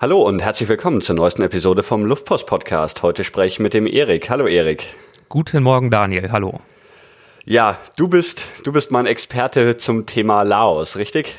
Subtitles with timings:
[0.00, 3.02] Hallo und herzlich willkommen zur neuesten Episode vom Luftpost Podcast.
[3.02, 4.30] Heute spreche ich mit dem Erik.
[4.30, 4.94] Hallo Erik.
[5.28, 6.30] Guten Morgen Daniel.
[6.30, 6.60] Hallo.
[7.44, 11.34] Ja, du bist du bist mein Experte zum Thema Laos, richtig?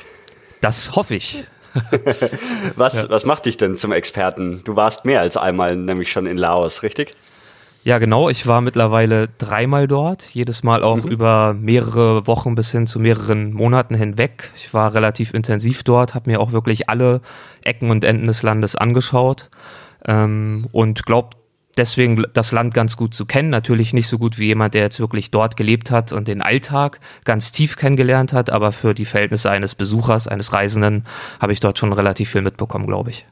[0.60, 1.46] Das hoffe ich.
[2.76, 3.08] was ja.
[3.08, 4.62] was macht dich denn zum Experten?
[4.62, 7.14] Du warst mehr als einmal nämlich schon in Laos, richtig?
[7.82, 8.28] Ja, genau.
[8.28, 11.10] Ich war mittlerweile dreimal dort, jedes Mal auch mhm.
[11.10, 14.50] über mehrere Wochen bis hin zu mehreren Monaten hinweg.
[14.54, 17.22] Ich war relativ intensiv dort, habe mir auch wirklich alle
[17.62, 19.48] Ecken und Enden des Landes angeschaut
[20.04, 21.30] ähm, und glaube
[21.78, 23.48] deswegen das Land ganz gut zu kennen.
[23.48, 27.00] Natürlich nicht so gut wie jemand, der jetzt wirklich dort gelebt hat und den Alltag
[27.24, 31.04] ganz tief kennengelernt hat, aber für die Verhältnisse eines Besuchers, eines Reisenden
[31.40, 33.24] habe ich dort schon relativ viel mitbekommen, glaube ich.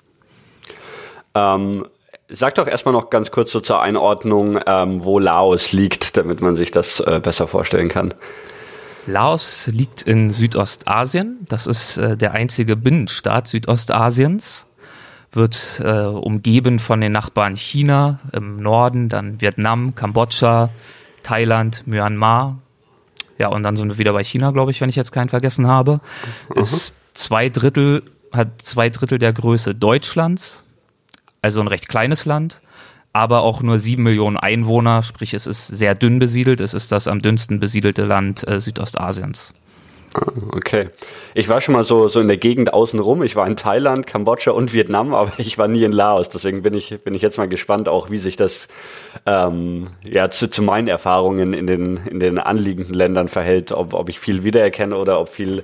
[1.35, 1.85] Ähm,
[2.31, 6.57] Sag doch erstmal noch ganz kurz so zur Einordnung, ähm, wo Laos liegt, damit man
[6.57, 8.13] sich das äh, besser vorstellen kann.
[9.07, 11.47] Laos liegt in Südostasien.
[11.49, 14.67] Das ist äh, der einzige Binnenstaat Südostasiens.
[15.33, 20.69] Wird äh, umgeben von den Nachbarn China im Norden, dann Vietnam, Kambodscha,
[21.23, 22.59] Thailand, Myanmar.
[23.39, 25.67] Ja, und dann sind wir wieder bei China, glaube ich, wenn ich jetzt keinen vergessen
[25.67, 26.01] habe.
[26.55, 26.61] Mhm.
[26.61, 30.65] Ist zwei Drittel, hat zwei Drittel der Größe Deutschlands
[31.43, 32.61] also ein recht kleines Land,
[33.13, 37.09] aber auch nur sieben Millionen Einwohner, sprich es ist sehr dünn besiedelt, es ist das
[37.09, 39.55] am dünnsten besiedelte Land äh, Südostasiens.
[40.53, 40.89] Okay.
[41.35, 43.23] Ich war schon mal so, so in der Gegend außenrum.
[43.23, 46.29] Ich war in Thailand, Kambodscha und Vietnam, aber ich war nie in Laos.
[46.29, 48.69] Deswegen bin ich, bin ich jetzt mal gespannt, auch wie sich das
[49.27, 54.09] ähm, ja, zu, zu meinen Erfahrungen in den, in den anliegenden Ländern verhält, ob, ob
[54.09, 55.63] ich viel wiedererkenne oder ob viel,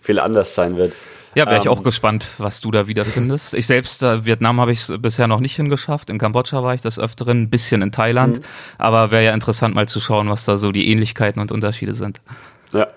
[0.00, 0.92] viel anders sein wird.
[1.34, 3.54] Ja, wäre ich ähm, auch gespannt, was du da wieder findest.
[3.54, 6.10] Ich selbst, äh, Vietnam habe ich bisher noch nicht hingeschafft.
[6.10, 8.38] In Kambodscha war ich das Öfteren, ein bisschen in Thailand.
[8.38, 8.44] Mhm.
[8.78, 12.20] Aber wäre ja interessant mal zu schauen, was da so die Ähnlichkeiten und Unterschiede sind.
[12.72, 12.88] Ja.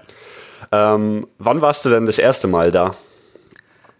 [0.71, 2.95] Ähm, wann warst du denn das erste Mal da?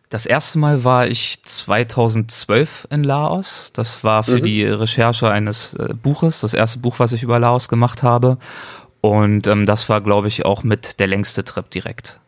[0.09, 3.71] Das erste Mal war ich 2012 in Laos.
[3.73, 4.43] Das war für mhm.
[4.43, 8.37] die Recherche eines äh, Buches, das erste Buch, was ich über Laos gemacht habe.
[9.01, 12.19] Und ähm, das war, glaube ich, auch mit der längste Trip direkt.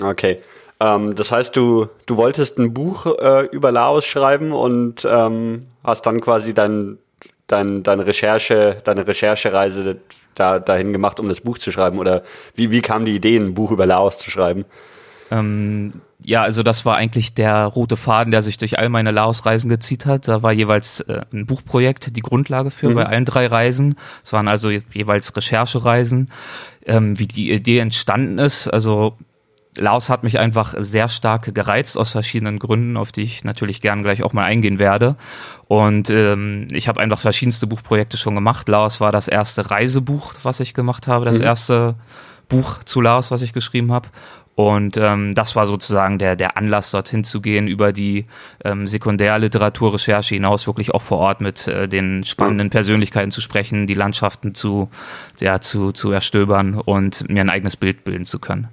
[0.00, 0.38] Okay.
[0.80, 6.06] Ähm, das heißt, du, du wolltest ein Buch äh, über Laos schreiben und ähm, hast
[6.06, 6.98] dann quasi dein,
[7.46, 9.98] dein, deine Recherche, deine Recherchereise
[10.34, 11.98] da, dahin gemacht, um das Buch zu schreiben?
[11.98, 12.22] Oder
[12.54, 14.64] wie, wie kam die Idee, ein Buch über Laos zu schreiben?
[15.30, 19.68] Ähm, ja, also das war eigentlich der rote Faden, der sich durch all meine Laos-Reisen
[19.68, 20.26] gezieht hat.
[20.26, 22.94] Da war jeweils äh, ein Buchprojekt die Grundlage für mhm.
[22.94, 23.96] bei allen drei Reisen.
[24.24, 26.30] Es waren also jeweils Recherchereisen.
[26.86, 29.18] Ähm, wie die Idee entstanden ist, also
[29.78, 34.02] Laos hat mich einfach sehr stark gereizt aus verschiedenen Gründen, auf die ich natürlich gern
[34.02, 35.16] gleich auch mal eingehen werde.
[35.66, 38.68] Und ähm, ich habe einfach verschiedenste Buchprojekte schon gemacht.
[38.68, 41.44] Laos war das erste Reisebuch, was ich gemacht habe, das mhm.
[41.44, 41.94] erste
[42.48, 44.08] Buch zu Laos, was ich geschrieben habe.
[44.54, 48.26] Und ähm, das war sozusagen der, der Anlass, dorthin zu gehen, über die
[48.64, 53.94] ähm, Sekundärliteraturrecherche hinaus wirklich auch vor Ort mit äh, den spannenden Persönlichkeiten zu sprechen, die
[53.94, 54.90] Landschaften zu,
[55.38, 58.66] ja, zu, zu erstöbern und mir ein eigenes Bild bilden zu können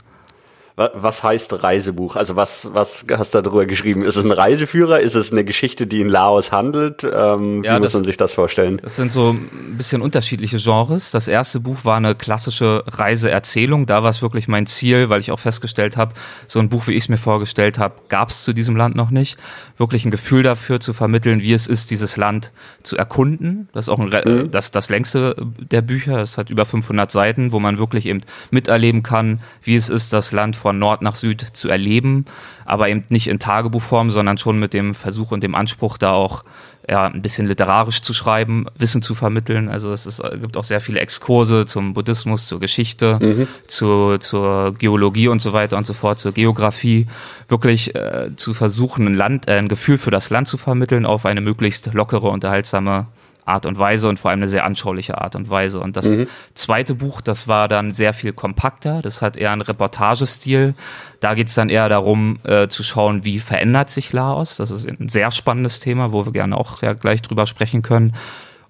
[0.77, 2.17] was heißt Reisebuch?
[2.17, 4.03] Also was, was hast du darüber geschrieben?
[4.03, 4.99] Ist es ein Reiseführer?
[4.99, 7.03] Ist es eine Geschichte, die in Laos handelt?
[7.03, 8.79] Ähm, ja, wie muss man sich das vorstellen?
[8.81, 11.11] Das sind so ein bisschen unterschiedliche Genres.
[11.11, 13.85] Das erste Buch war eine klassische Reiseerzählung.
[13.85, 16.13] Da war es wirklich mein Ziel, weil ich auch festgestellt habe,
[16.47, 19.11] so ein Buch, wie ich es mir vorgestellt habe, gab es zu diesem Land noch
[19.11, 19.37] nicht.
[19.77, 22.51] Wirklich ein Gefühl dafür zu vermitteln, wie es ist, dieses Land
[22.83, 23.69] zu erkunden.
[23.71, 24.51] Das ist auch ein, mhm.
[24.51, 25.37] das, das längste
[25.71, 26.19] der Bücher.
[26.19, 30.33] Es hat über 500 Seiten, wo man wirklich eben miterleben kann, wie es ist, das
[30.33, 32.25] Land von Nord nach Süd zu erleben,
[32.65, 36.43] aber eben nicht in Tagebuchform, sondern schon mit dem Versuch und dem Anspruch, da auch
[36.89, 39.69] ja, ein bisschen literarisch zu schreiben, Wissen zu vermitteln.
[39.69, 43.47] Also es ist, gibt auch sehr viele Exkurse zum Buddhismus, zur Geschichte, mhm.
[43.67, 47.05] zu, zur Geologie und so weiter und so fort, zur Geografie.
[47.47, 51.27] Wirklich äh, zu versuchen, ein Land, äh, ein Gefühl für das Land zu vermitteln auf
[51.27, 53.05] eine möglichst lockere, unterhaltsame
[53.45, 55.79] Art und Weise und vor allem eine sehr anschauliche Art und Weise.
[55.79, 56.27] Und das mhm.
[56.55, 60.73] zweite Buch, das war dann sehr viel kompakter, das hat eher einen Reportagestil.
[61.19, 64.57] Da geht es dann eher darum äh, zu schauen, wie verändert sich Laos.
[64.57, 68.13] Das ist ein sehr spannendes Thema, wo wir gerne auch ja gleich drüber sprechen können.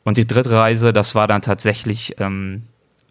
[0.03, 2.63] Und die dritte Reise, das war dann tatsächlich ähm,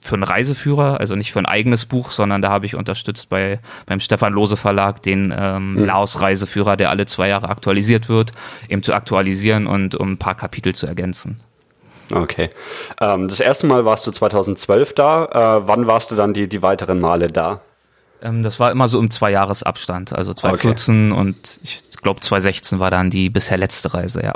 [0.05, 3.58] für einen Reiseführer, also nicht für ein eigenes Buch, sondern da habe ich unterstützt bei
[3.87, 5.84] beim Stefan Lose Verlag den ähm, mhm.
[5.87, 8.32] Laos Reiseführer, der alle zwei Jahre aktualisiert wird,
[8.69, 11.40] eben zu aktualisieren und um ein paar Kapitel zu ergänzen.
[12.12, 12.50] Okay.
[13.00, 15.24] Ähm, das erste Mal warst du 2012 da.
[15.60, 17.60] Äh, wann warst du dann die, die weiteren Male da?
[18.22, 20.12] Ähm, das war immer so im Zweijahresabstand.
[20.12, 21.20] Also 2014 okay.
[21.20, 24.34] und ich glaube 2016 war dann die bisher letzte Reise, ja.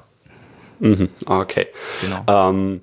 [0.80, 1.66] Mhm, okay.
[2.02, 2.22] Genau.
[2.26, 2.80] Ähm,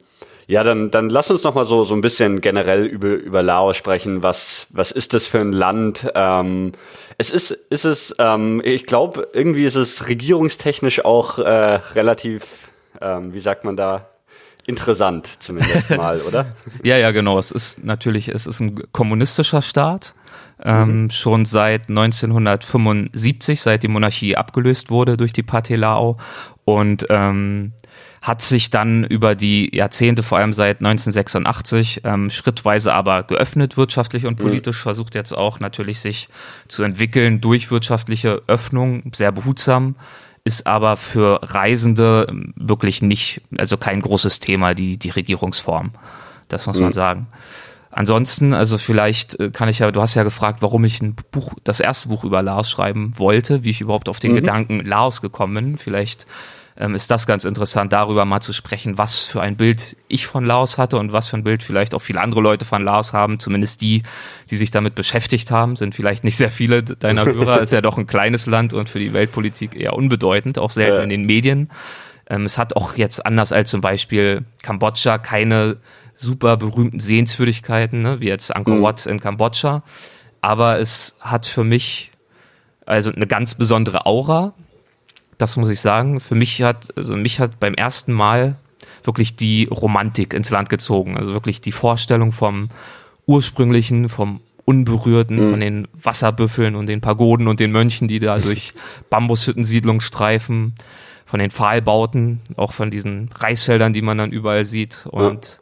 [0.47, 3.77] Ja, dann, dann lass uns noch mal so, so ein bisschen generell über, über Laos
[3.77, 4.21] sprechen.
[4.21, 6.11] Was, was ist das für ein Land?
[6.13, 6.73] Ähm,
[7.17, 12.69] es ist, ist es, ähm, ich glaube, irgendwie ist es regierungstechnisch auch äh, relativ,
[13.01, 14.07] ähm, wie sagt man da,
[14.67, 16.47] interessant zumindest mal, oder?
[16.83, 17.37] ja, ja, genau.
[17.39, 20.15] Es ist natürlich, es ist ein kommunistischer Staat.
[20.63, 21.09] Ähm, mhm.
[21.09, 26.17] Schon seit 1975, seit die Monarchie abgelöst wurde durch die Partei Lao.
[26.63, 27.73] Und ähm,
[28.25, 34.25] hat sich dann über die Jahrzehnte, vor allem seit 1986, ähm, schrittweise aber geöffnet wirtschaftlich
[34.25, 34.43] und mhm.
[34.43, 34.83] politisch, mhm.
[34.83, 36.29] versucht jetzt auch natürlich sich
[36.67, 39.95] zu entwickeln durch wirtschaftliche Öffnung, sehr behutsam,
[40.45, 45.91] ist aber für Reisende wirklich nicht, also kein großes Thema, die, die Regierungsform.
[46.47, 46.83] Das muss mhm.
[46.83, 47.27] man sagen.
[47.89, 51.53] Ansonsten, also vielleicht äh, kann ich ja, du hast ja gefragt, warum ich ein Buch,
[51.63, 54.35] das erste Buch über Laos schreiben wollte, wie ich überhaupt auf den mhm.
[54.35, 55.77] Gedanken Laos gekommen bin.
[55.77, 56.27] Vielleicht
[56.77, 60.43] ähm, ist das ganz interessant, darüber mal zu sprechen, was für ein Bild ich von
[60.43, 63.39] Laos hatte und was für ein Bild vielleicht auch viele andere Leute von Laos haben.
[63.39, 64.03] Zumindest die,
[64.49, 67.61] die sich damit beschäftigt haben, sind vielleicht nicht sehr viele deiner Hörer.
[67.61, 71.03] ist ja doch ein kleines Land und für die Weltpolitik eher unbedeutend, auch selten ja.
[71.03, 71.69] in den Medien.
[72.29, 75.77] Ähm, es hat auch jetzt anders als zum Beispiel Kambodscha keine
[76.13, 78.83] super berühmten Sehenswürdigkeiten, ne, wie jetzt Angkor mhm.
[78.83, 79.83] Wat in Kambodscha.
[80.41, 82.11] Aber es hat für mich
[82.85, 84.53] also eine ganz besondere Aura.
[85.37, 86.19] Das muss ich sagen.
[86.19, 88.57] Für mich hat, also mich hat beim ersten Mal
[89.03, 91.17] wirklich die Romantik ins Land gezogen.
[91.17, 92.69] Also wirklich die Vorstellung vom
[93.25, 95.49] ursprünglichen, vom Unberührten, mhm.
[95.51, 98.73] von den Wasserbüffeln und den Pagoden und den Mönchen, die da durch
[99.09, 100.73] Bambushüttensiedlungen streifen,
[101.25, 105.05] von den Pfahlbauten, auch von diesen Reisfeldern, die man dann überall sieht.
[105.07, 105.59] Und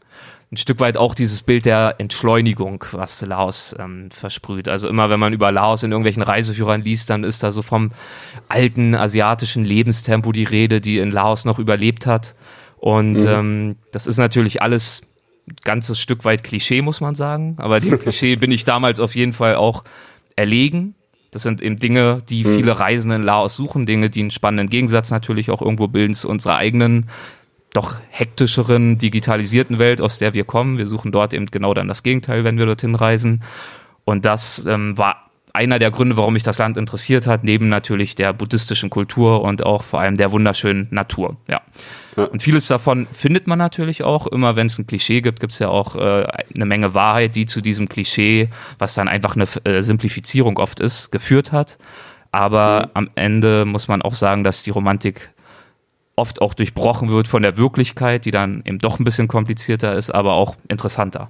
[0.53, 4.69] ein Stück weit auch dieses Bild der Entschleunigung, was Laos ähm, versprüht.
[4.69, 7.91] Also immer, wenn man über Laos in irgendwelchen Reiseführern liest, dann ist da so vom
[8.49, 12.35] alten asiatischen Lebenstempo die Rede, die in Laos noch überlebt hat.
[12.77, 13.27] Und mhm.
[13.27, 15.01] ähm, das ist natürlich alles
[15.63, 17.55] ganzes Stück weit Klischee, muss man sagen.
[17.57, 19.83] Aber dem Klischee bin ich damals auf jeden Fall auch
[20.35, 20.93] erlegen.
[21.31, 22.57] Das sind eben Dinge, die mhm.
[22.57, 26.29] viele Reisende in Laos suchen, Dinge, die einen spannenden Gegensatz natürlich auch irgendwo bilden zu
[26.29, 27.07] unserer eigenen
[27.73, 30.77] doch hektischeren, digitalisierten Welt, aus der wir kommen.
[30.77, 33.43] Wir suchen dort eben genau dann das Gegenteil, wenn wir dorthin reisen.
[34.05, 38.15] Und das ähm, war einer der Gründe, warum mich das Land interessiert hat, neben natürlich
[38.15, 41.37] der buddhistischen Kultur und auch vor allem der wunderschönen Natur.
[41.47, 41.61] Ja.
[42.17, 42.23] ja.
[42.25, 44.25] Und vieles davon findet man natürlich auch.
[44.25, 46.25] Immer wenn es ein Klischee gibt, gibt es ja auch äh,
[46.55, 48.49] eine Menge Wahrheit, die zu diesem Klischee,
[48.79, 51.77] was dann einfach eine äh, Simplifizierung oft ist, geführt hat.
[52.31, 52.91] Aber mhm.
[52.95, 55.32] am Ende muss man auch sagen, dass die Romantik
[56.15, 60.11] oft auch durchbrochen wird von der Wirklichkeit, die dann eben doch ein bisschen komplizierter ist,
[60.11, 61.29] aber auch interessanter.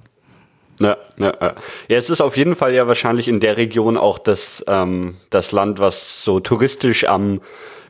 [0.80, 1.54] Ja, ja, ja.
[1.88, 5.52] ja, es ist auf jeden Fall ja wahrscheinlich in der Region auch das, ähm, das
[5.52, 7.40] Land, was so touristisch am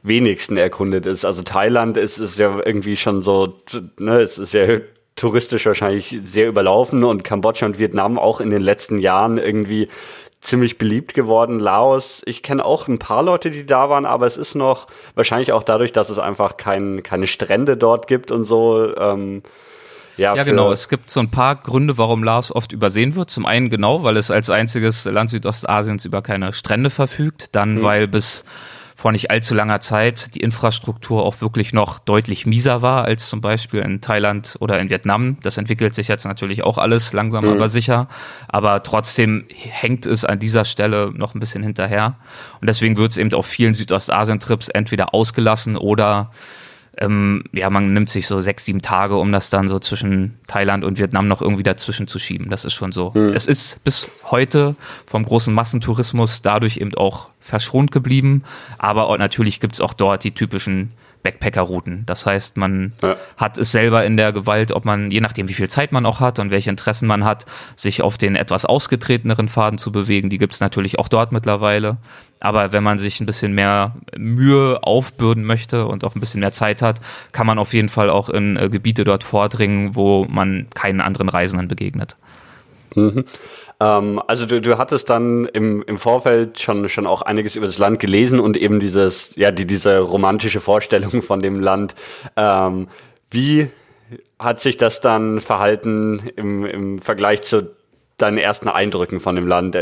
[0.02, 1.25] wenigsten erkundet ist.
[1.25, 3.55] Also Thailand ist, ist ja irgendwie schon so,
[3.99, 4.67] ne, es ist ja
[5.16, 9.88] touristisch wahrscheinlich sehr überlaufen und Kambodscha und Vietnam auch in den letzten Jahren irgendwie
[10.40, 11.58] ziemlich beliebt geworden.
[11.58, 15.52] Laos, ich kenne auch ein paar Leute, die da waren, aber es ist noch wahrscheinlich
[15.52, 18.94] auch dadurch, dass es einfach kein, keine Strände dort gibt und so.
[18.96, 19.43] Ähm,
[20.16, 20.70] ja, ja genau.
[20.70, 23.31] Es gibt so ein paar Gründe, warum Laos oft übersehen wird.
[23.31, 27.55] Zum einen genau, weil es als einziges Land Südostasiens über keine Strände verfügt.
[27.56, 27.82] Dann, mhm.
[27.82, 28.44] weil bis
[29.04, 33.42] vor nicht allzu langer Zeit die Infrastruktur auch wirklich noch deutlich mieser war als zum
[33.42, 35.36] Beispiel in Thailand oder in Vietnam.
[35.42, 37.50] Das entwickelt sich jetzt natürlich auch alles langsam mhm.
[37.50, 38.08] aber sicher.
[38.48, 42.16] Aber trotzdem hängt es an dieser Stelle noch ein bisschen hinterher.
[42.62, 46.30] Und deswegen wird es eben auf vielen Südostasien-Trips entweder ausgelassen oder
[46.99, 50.85] ähm, ja, man nimmt sich so sechs, sieben Tage, um das dann so zwischen Thailand
[50.85, 52.50] und Vietnam noch irgendwie dazwischen zu schieben.
[52.50, 53.12] Das ist schon so.
[53.14, 53.33] Mhm.
[53.35, 54.76] Es ist bis heute
[55.07, 58.42] vom großen Massentourismus dadurch eben auch verschont geblieben.
[58.78, 60.92] Aber natürlich gibt es auch dort die typischen
[61.25, 62.04] Backpacker-Routen.
[62.07, 63.16] Das heißt, man ja.
[63.37, 66.21] hat es selber in der Gewalt, ob man, je nachdem wie viel Zeit man auch
[66.21, 70.31] hat und welche Interessen man hat, sich auf den etwas ausgetreteneren Faden zu bewegen.
[70.31, 71.97] Die gibt es natürlich auch dort mittlerweile.
[72.40, 76.52] Aber wenn man sich ein bisschen mehr Mühe aufbürden möchte und auch ein bisschen mehr
[76.52, 77.00] Zeit hat,
[77.33, 81.31] kann man auf jeden Fall auch in äh, Gebiete dort vordringen, wo man keinen anderen
[81.31, 82.16] Reisenden begegnet.
[82.94, 83.24] Mhm.
[83.80, 87.78] Ähm, also du, du hattest dann im, im Vorfeld schon, schon auch einiges über das
[87.78, 91.94] Land gelesen und eben dieses, ja, die, diese romantische Vorstellung von dem Land.
[92.36, 92.88] Ähm,
[93.30, 93.70] wie
[94.38, 97.74] hat sich das dann verhalten im, im Vergleich zu
[98.18, 99.76] deinen ersten Eindrücken von dem Land?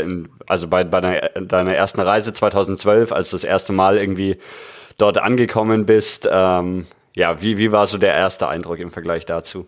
[0.47, 4.37] Also bei, bei deiner, deiner ersten Reise 2012, als du das erste Mal irgendwie
[4.97, 6.27] dort angekommen bist.
[6.31, 9.67] Ähm, ja, wie, wie war so der erste Eindruck im Vergleich dazu?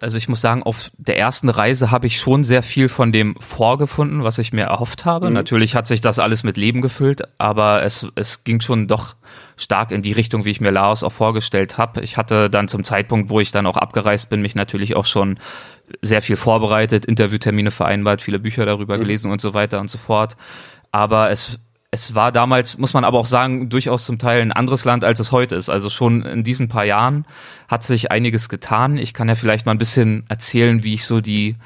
[0.00, 3.34] Also ich muss sagen, auf der ersten Reise habe ich schon sehr viel von dem
[3.40, 5.28] vorgefunden, was ich mir erhofft habe.
[5.28, 5.34] Mhm.
[5.34, 9.16] Natürlich hat sich das alles mit Leben gefüllt, aber es, es ging schon doch
[9.56, 12.02] stark in die Richtung, wie ich mir Laos auch vorgestellt habe.
[12.02, 15.38] Ich hatte dann zum Zeitpunkt, wo ich dann auch abgereist bin, mich natürlich auch schon
[16.02, 19.02] sehr viel vorbereitet, Interviewtermine vereinbart, viele Bücher darüber mhm.
[19.02, 20.36] gelesen und so weiter und so fort.
[20.92, 21.58] Aber es
[21.90, 25.20] es war damals, muss man aber auch sagen, durchaus zum Teil ein anderes Land, als
[25.20, 25.70] es heute ist.
[25.70, 27.26] Also schon in diesen paar Jahren
[27.68, 28.98] hat sich einiges getan.
[28.98, 31.56] Ich kann ja vielleicht mal ein bisschen erzählen, wie ich so die,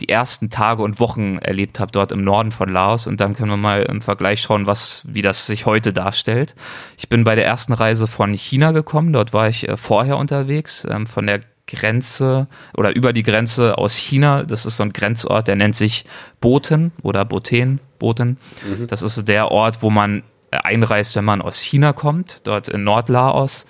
[0.00, 3.50] die ersten Tage und Wochen erlebt habe dort im Norden von Laos und dann können
[3.50, 6.54] wir mal im Vergleich schauen, was, wie das sich heute darstellt.
[6.96, 10.86] Ich bin bei der ersten Reise von China gekommen, dort war ich äh, vorher unterwegs,
[10.90, 14.42] ähm, von der Grenze oder über die Grenze aus China.
[14.42, 16.04] Das ist so ein Grenzort, der nennt sich
[16.40, 17.80] Boten oder Boten.
[18.04, 18.36] Boten.
[18.68, 18.86] Mhm.
[18.86, 23.66] Das ist der Ort, wo man einreist, wenn man aus China kommt, dort in Nordlaos.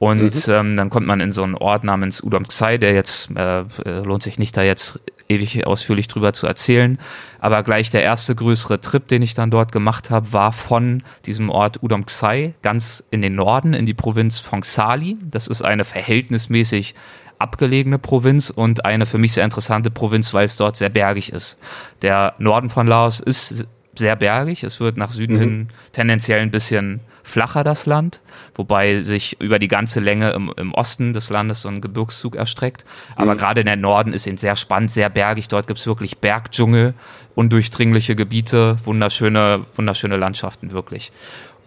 [0.00, 0.52] Und mhm.
[0.52, 3.64] ähm, dann kommt man in so einen Ort namens Udom Xai, der jetzt äh, äh,
[4.04, 6.98] lohnt sich nicht, da jetzt ewig ausführlich drüber zu erzählen.
[7.38, 11.50] Aber gleich der erste größere Trip, den ich dann dort gemacht habe, war von diesem
[11.50, 15.16] Ort Udom Xai ganz in den Norden, in die Provinz Fongsali.
[15.22, 16.94] Das ist eine verhältnismäßig
[17.38, 21.58] abgelegene Provinz und eine für mich sehr interessante Provinz, weil es dort sehr bergig ist.
[22.02, 24.64] Der Norden von Laos ist sehr bergig.
[24.64, 25.40] Es wird nach Süden mhm.
[25.40, 28.20] hin tendenziell ein bisschen flacher, das Land,
[28.54, 32.84] wobei sich über die ganze Länge im, im Osten des Landes so ein Gebirgszug erstreckt.
[33.16, 33.38] Aber mhm.
[33.38, 35.48] gerade in der Norden ist eben sehr spannend, sehr bergig.
[35.48, 36.94] Dort gibt es wirklich Bergdschungel,
[37.34, 41.12] undurchdringliche Gebiete, wunderschöne, wunderschöne Landschaften wirklich.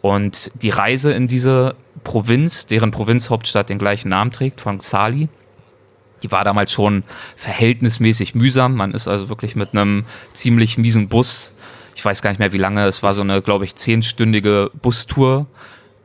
[0.02, 5.30] Und die Reise in diese Provinz, deren Provinzhauptstadt den gleichen Namen trägt, von Xali,
[6.24, 7.04] die war damals schon
[7.36, 8.76] verhältnismäßig mühsam.
[8.76, 11.54] Man ist also wirklich mit einem ziemlich miesen Bus,
[11.96, 15.48] ich weiß gar nicht mehr wie lange, es war so eine, glaube ich, zehnstündige Bustour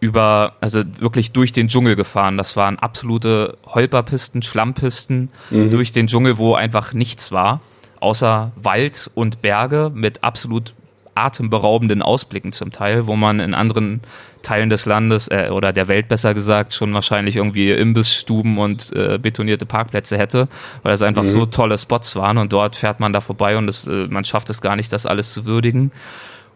[0.01, 2.37] über, also wirklich durch den Dschungel gefahren.
[2.37, 5.71] Das waren absolute Holperpisten, Schlammpisten mhm.
[5.71, 7.61] durch den Dschungel, wo einfach nichts war,
[8.01, 10.75] außer Wald und Berge mit absolut
[11.17, 14.01] atemberaubenden Ausblicken zum Teil, wo man in anderen
[14.43, 19.19] Teilen des Landes äh, oder der Welt besser gesagt schon wahrscheinlich irgendwie Imbissstuben und äh,
[19.19, 20.49] betonierte Parkplätze hätte,
[20.83, 21.29] weil es einfach mhm.
[21.29, 24.51] so tolle Spots waren und dort fährt man da vorbei und es, äh, man schafft
[24.51, 25.91] es gar nicht, das alles zu würdigen.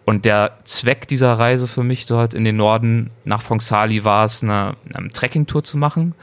[0.05, 4.43] Und der Zweck dieser Reise für mich dort in den Norden nach Fongsali war es,
[4.43, 6.15] eine, eine Trekkingtour zu machen.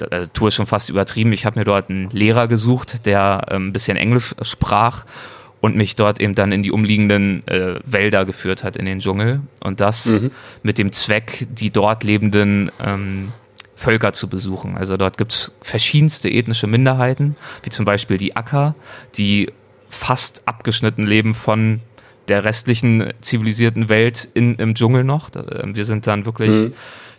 [0.00, 1.32] Die äh, Tour ist schon fast übertrieben.
[1.32, 5.04] Ich habe mir dort einen Lehrer gesucht, der äh, ein bisschen Englisch sprach
[5.60, 9.40] und mich dort eben dann in die umliegenden äh, Wälder geführt hat, in den Dschungel.
[9.60, 10.30] Und das mhm.
[10.62, 13.32] mit dem Zweck, die dort lebenden ähm,
[13.74, 14.76] Völker zu besuchen.
[14.76, 18.74] Also dort gibt es verschiedenste ethnische Minderheiten, wie zum Beispiel die Akka,
[19.16, 19.52] die
[19.88, 21.80] fast abgeschnitten leben von
[22.28, 25.30] der restlichen zivilisierten Welt in, im Dschungel noch.
[25.34, 26.72] Ähm, wir sind dann wirklich mhm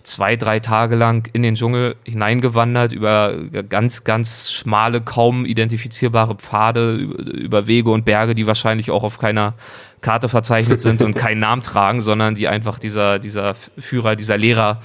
[0.04, 3.34] zwei, drei Tage lang in den Dschungel hineingewandert, über
[3.68, 9.54] ganz, ganz schmale, kaum identifizierbare Pfade, über Wege und Berge, die wahrscheinlich auch auf keiner
[10.02, 14.80] Karte verzeichnet sind und keinen Namen tragen, sondern die einfach dieser, dieser Führer, dieser Lehrer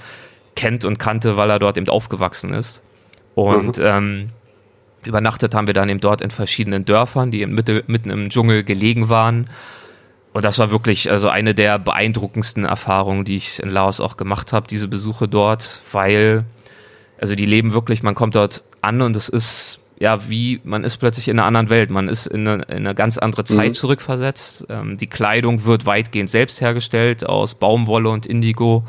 [0.55, 2.81] kennt und kannte, weil er dort eben aufgewachsen ist.
[3.35, 3.85] Und mhm.
[3.85, 4.29] ähm,
[5.05, 9.49] übernachtet haben wir dann eben dort in verschiedenen Dörfern, die mitten im Dschungel gelegen waren.
[10.35, 14.51] Und das war wirklich also eine der beeindruckendsten Erfahrungen, die ich in Laos auch gemacht
[14.51, 16.43] habe, diese Besuche dort, weil
[17.17, 20.97] also die leben wirklich, man kommt dort an und es ist ja wie man ist
[20.97, 23.73] plötzlich in einer anderen Welt, man ist in eine, in eine ganz andere Zeit mhm.
[23.75, 24.65] zurückversetzt.
[24.67, 28.83] Ähm, die Kleidung wird weitgehend selbst hergestellt aus Baumwolle und Indigo.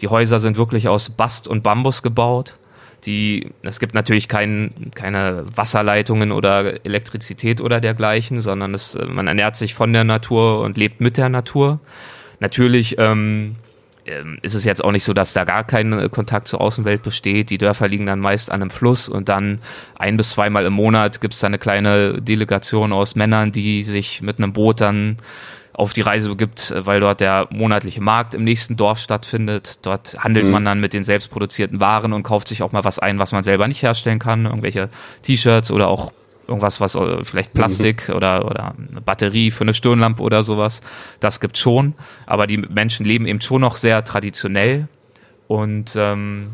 [0.00, 2.56] Die Häuser sind wirklich aus Bast und Bambus gebaut
[3.04, 9.56] die, es gibt natürlich kein, keine Wasserleitungen oder Elektrizität oder dergleichen, sondern es, man ernährt
[9.56, 11.80] sich von der Natur und lebt mit der Natur.
[12.40, 13.56] Natürlich ähm,
[14.08, 17.50] ähm, ist es jetzt auch nicht so, dass da gar kein Kontakt zur Außenwelt besteht.
[17.50, 19.60] Die Dörfer liegen dann meist an einem Fluss und dann
[19.98, 24.22] ein bis zweimal im Monat gibt es da eine kleine Delegation aus Männern, die sich
[24.22, 25.16] mit einem Boot dann
[25.78, 29.86] auf die Reise begibt, äh, weil dort der monatliche Markt im nächsten Dorf stattfindet.
[29.86, 30.50] Dort handelt mhm.
[30.50, 33.30] man dann mit den selbst produzierten Waren und kauft sich auch mal was ein, was
[33.30, 34.44] man selber nicht herstellen kann.
[34.44, 34.90] Irgendwelche
[35.22, 36.12] T-Shirts oder auch
[36.48, 38.16] irgendwas, was äh, vielleicht Plastik mhm.
[38.16, 40.80] oder, oder eine Batterie für eine Stirnlampe oder sowas.
[41.20, 41.94] Das gibt schon.
[42.26, 44.88] Aber die Menschen leben eben schon noch sehr traditionell
[45.46, 46.50] und ähm,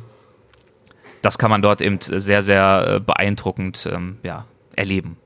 [1.22, 4.44] das kann man dort eben sehr, sehr äh, beeindruckend ähm, ja,
[4.76, 5.16] erleben.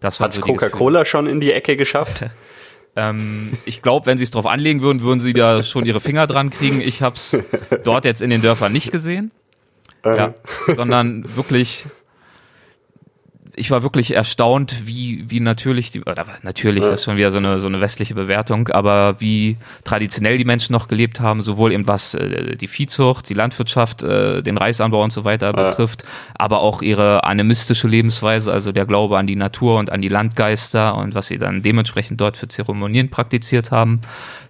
[0.00, 2.26] Das Hat so Coca-Cola schon in die Ecke geschafft?
[2.96, 6.26] Ähm, ich glaube, wenn sie es drauf anlegen würden, würden sie da schon ihre Finger
[6.26, 6.80] dran kriegen.
[6.80, 7.42] Ich habe es
[7.84, 9.30] dort jetzt in den Dörfern nicht gesehen,
[10.04, 10.34] ja,
[10.66, 11.86] sondern wirklich
[13.60, 16.90] ich war wirklich erstaunt, wie, wie natürlich, die, oder natürlich, ja.
[16.90, 20.72] das ist schon wieder so eine, so eine westliche Bewertung, aber wie traditionell die Menschen
[20.72, 25.12] noch gelebt haben, sowohl eben was äh, die Viehzucht, die Landwirtschaft, äh, den Reisanbau und
[25.12, 25.68] so weiter ja.
[25.68, 30.08] betrifft, aber auch ihre animistische Lebensweise, also der Glaube an die Natur und an die
[30.08, 34.00] Landgeister und was sie dann dementsprechend dort für Zeremonien praktiziert haben.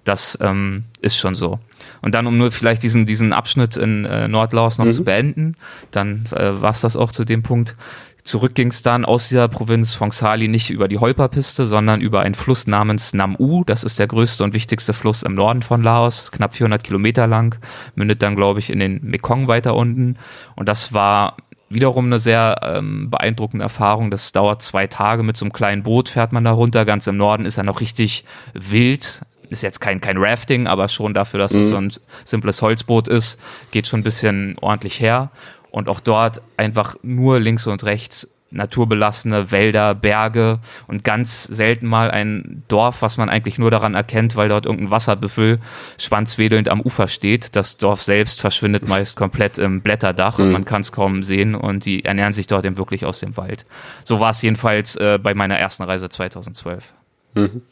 [0.05, 1.59] Das ähm, ist schon so.
[2.01, 4.93] Und dann, um nur vielleicht diesen, diesen Abschnitt in äh, Nordlaos noch mhm.
[4.93, 5.57] zu beenden,
[5.91, 7.77] dann äh, war es das auch zu dem Punkt.
[8.23, 12.35] Zurück ging es dann aus dieser Provinz Fongsali nicht über die Holperpiste, sondern über einen
[12.35, 13.65] Fluss namens Nam-U.
[13.65, 17.59] Das ist der größte und wichtigste Fluss im Norden von Laos, knapp 400 Kilometer lang,
[17.95, 20.17] mündet dann, glaube ich, in den Mekong weiter unten.
[20.57, 21.37] Und das war
[21.71, 24.11] wiederum eine sehr ähm, beeindruckende Erfahrung.
[24.11, 26.85] Das dauert zwei Tage mit so einem kleinen Boot, fährt man da runter.
[26.85, 29.23] Ganz im Norden ist er noch richtig wild.
[29.49, 31.61] Ist jetzt kein, kein Rafting, aber schon dafür, dass mhm.
[31.61, 31.93] es so ein
[32.25, 35.31] simples Holzboot ist, geht schon ein bisschen ordentlich her
[35.71, 42.11] und auch dort einfach nur links und rechts naturbelassene Wälder, Berge und ganz selten mal
[42.11, 45.61] ein Dorf, was man eigentlich nur daran erkennt, weil dort irgendein Wasserbüffel
[45.99, 47.55] schwanzwedelnd am Ufer steht.
[47.57, 50.45] Das Dorf selbst verschwindet meist komplett im Blätterdach mhm.
[50.45, 53.37] und man kann es kaum sehen und die ernähren sich dort eben wirklich aus dem
[53.37, 53.67] Wald.
[54.05, 56.95] So war es jedenfalls äh, bei meiner ersten Reise 2012.
[57.35, 57.63] Mhm.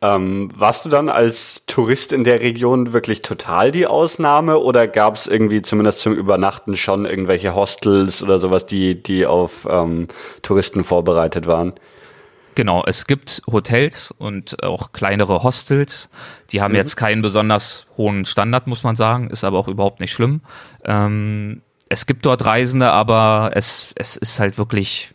[0.00, 5.16] Ähm, warst du dann als Tourist in der Region wirklich total die Ausnahme oder gab
[5.16, 10.06] es irgendwie zumindest zum Übernachten schon irgendwelche Hostels oder sowas, die, die auf ähm,
[10.42, 11.72] Touristen vorbereitet waren?
[12.54, 16.10] Genau, es gibt Hotels und auch kleinere Hostels.
[16.50, 16.78] Die haben mhm.
[16.78, 20.40] jetzt keinen besonders hohen Standard, muss man sagen, ist aber auch überhaupt nicht schlimm.
[20.84, 25.14] Ähm, es gibt dort Reisende, aber es, es ist halt wirklich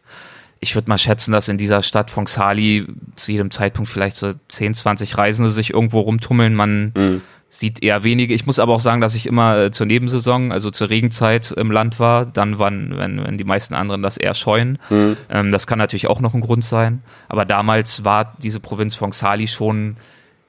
[0.64, 4.34] ich würde mal schätzen, dass in dieser Stadt von Xali zu jedem Zeitpunkt vielleicht so
[4.48, 6.56] 10, 20 Reisende sich irgendwo rumtummeln.
[6.56, 7.22] Man mhm.
[7.50, 8.34] sieht eher wenige.
[8.34, 11.70] Ich muss aber auch sagen, dass ich immer äh, zur Nebensaison, also zur Regenzeit im
[11.70, 12.26] Land war.
[12.26, 14.80] Dann waren, wenn, wenn die meisten anderen das eher scheuen.
[14.90, 15.18] Mhm.
[15.30, 17.04] Ähm, das kann natürlich auch noch ein Grund sein.
[17.28, 19.98] Aber damals war diese Provinz von Xali schon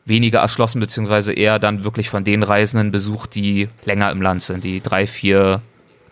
[0.05, 4.63] weniger erschlossen, beziehungsweise eher dann wirklich von den Reisenden besucht, die länger im Land sind,
[4.65, 5.63] die drei, vier,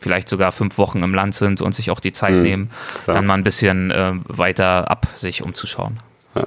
[0.03, 2.71] vielleicht sogar fünf Wochen im Land sind und sich auch die Zeit mhm, nehmen,
[3.05, 3.17] klar.
[3.17, 5.99] dann mal ein bisschen äh, weiter ab sich umzuschauen.
[6.35, 6.47] Ja.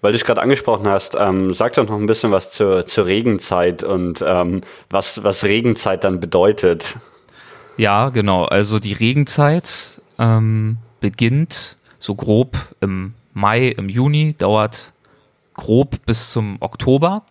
[0.00, 3.06] Weil du es gerade angesprochen hast, ähm, sag doch noch ein bisschen was zur, zur
[3.06, 6.96] Regenzeit und ähm, was, was Regenzeit dann bedeutet.
[7.76, 8.44] Ja, genau.
[8.44, 14.92] Also die Regenzeit ähm, beginnt so grob im Mai, im Juni, dauert
[15.54, 17.24] grob bis zum Oktober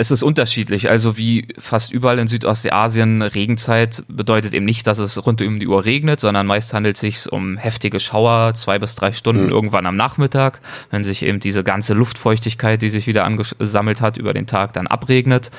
[0.00, 0.88] es ist unterschiedlich.
[0.88, 5.66] Also wie fast überall in Südostasien, Regenzeit bedeutet eben nicht, dass es rund um die
[5.66, 9.50] Uhr regnet, sondern meist handelt es sich um heftige Schauer, zwei bis drei Stunden mhm.
[9.50, 14.32] irgendwann am Nachmittag, wenn sich eben diese ganze Luftfeuchtigkeit, die sich wieder angesammelt hat, über
[14.32, 15.50] den Tag dann abregnet.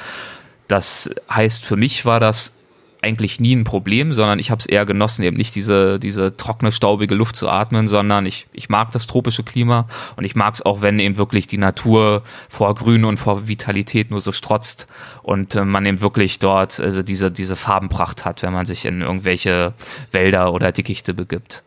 [0.68, 2.54] Das heißt, für mich war das
[3.02, 6.72] eigentlich nie ein Problem, sondern ich habe es eher genossen, eben nicht diese, diese trockene,
[6.72, 10.62] staubige Luft zu atmen, sondern ich, ich mag das tropische Klima und ich mag es
[10.62, 14.88] auch, wenn eben wirklich die Natur vor Grün und vor Vitalität nur so strotzt
[15.24, 19.02] und äh, man eben wirklich dort also diese, diese Farbenpracht hat, wenn man sich in
[19.02, 19.74] irgendwelche
[20.12, 21.64] Wälder oder Dickichte begibt.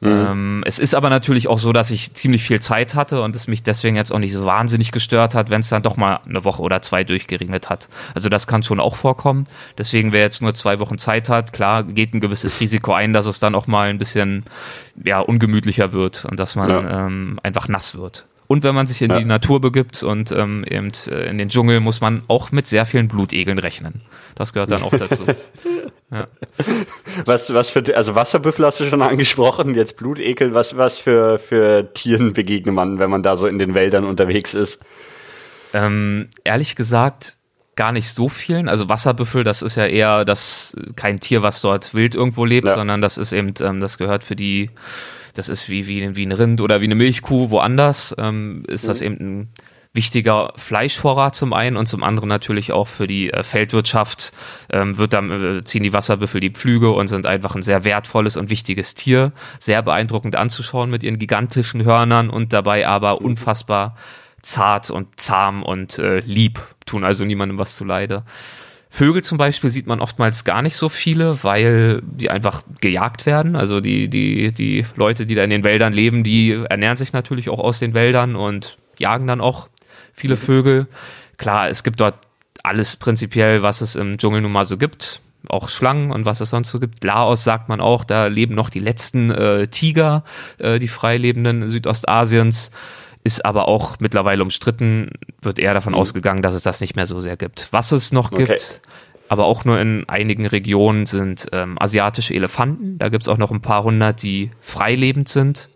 [0.00, 0.10] Mhm.
[0.10, 3.48] Ähm, es ist aber natürlich auch so, dass ich ziemlich viel Zeit hatte und es
[3.48, 6.44] mich deswegen jetzt auch nicht so wahnsinnig gestört hat, wenn es dann doch mal eine
[6.44, 7.88] Woche oder zwei durchgeregnet hat.
[8.14, 9.46] Also das kann schon auch vorkommen.
[9.76, 13.26] Deswegen, wer jetzt nur zwei Wochen Zeit hat, klar, geht ein gewisses Risiko ein, dass
[13.26, 14.44] es dann auch mal ein bisschen
[15.02, 17.06] ja, ungemütlicher wird und dass man ja.
[17.06, 18.26] ähm, einfach nass wird.
[18.48, 19.18] Und wenn man sich in ja.
[19.18, 22.86] die Natur begibt und ähm, eben äh, in den Dschungel, muss man auch mit sehr
[22.86, 24.00] vielen Blutegeln rechnen.
[24.34, 25.24] Das gehört dann auch dazu.
[26.10, 26.24] ja.
[27.26, 31.92] Was, was für, also Wasserbüffel hast du schon angesprochen, jetzt Blutekel, was, was für, für
[31.92, 34.80] Tieren begegnet man, wenn man da so in den Wäldern unterwegs ist?
[35.74, 37.36] Ähm, ehrlich gesagt,
[37.76, 38.68] gar nicht so vielen.
[38.68, 42.74] Also Wasserbüffel, das ist ja eher das kein Tier, was dort wild irgendwo lebt, ja.
[42.74, 44.70] sondern das ist eben, ähm, das gehört für die
[45.38, 48.88] das ist wie, wie, wie ein Rind oder wie eine Milchkuh woanders, ähm, ist mhm.
[48.88, 49.48] das eben ein
[49.94, 54.32] wichtiger Fleischvorrat zum einen und zum anderen natürlich auch für die äh, Feldwirtschaft
[54.70, 58.36] ähm, wird dann äh, ziehen die Wasserbüffel die Pflüge und sind einfach ein sehr wertvolles
[58.36, 63.96] und wichtiges Tier, sehr beeindruckend anzuschauen mit ihren gigantischen Hörnern und dabei aber unfassbar
[64.42, 68.24] zart und zahm und äh, lieb, tun also niemandem was zuleide.
[68.90, 73.54] Vögel zum Beispiel sieht man oftmals gar nicht so viele, weil die einfach gejagt werden.
[73.54, 77.50] Also die, die, die Leute, die da in den Wäldern leben, die ernähren sich natürlich
[77.50, 79.68] auch aus den Wäldern und jagen dann auch
[80.12, 80.86] viele Vögel.
[81.36, 82.14] Klar, es gibt dort
[82.62, 85.20] alles prinzipiell, was es im Dschungel nun mal so gibt.
[85.48, 87.04] Auch Schlangen und was es sonst so gibt.
[87.04, 90.24] Laos sagt man auch, da leben noch die letzten äh, Tiger,
[90.58, 92.70] äh, die freilebenden Südostasiens
[93.28, 95.10] ist aber auch mittlerweile umstritten,
[95.42, 95.98] wird eher davon mhm.
[95.98, 97.68] ausgegangen, dass es das nicht mehr so sehr gibt.
[97.72, 98.80] Was es noch gibt,
[99.28, 102.96] aber auch nur in einigen Regionen sind ähm, asiatische Elefanten.
[102.96, 105.68] Da gibt es auch noch ein paar hundert, die freilebend sind.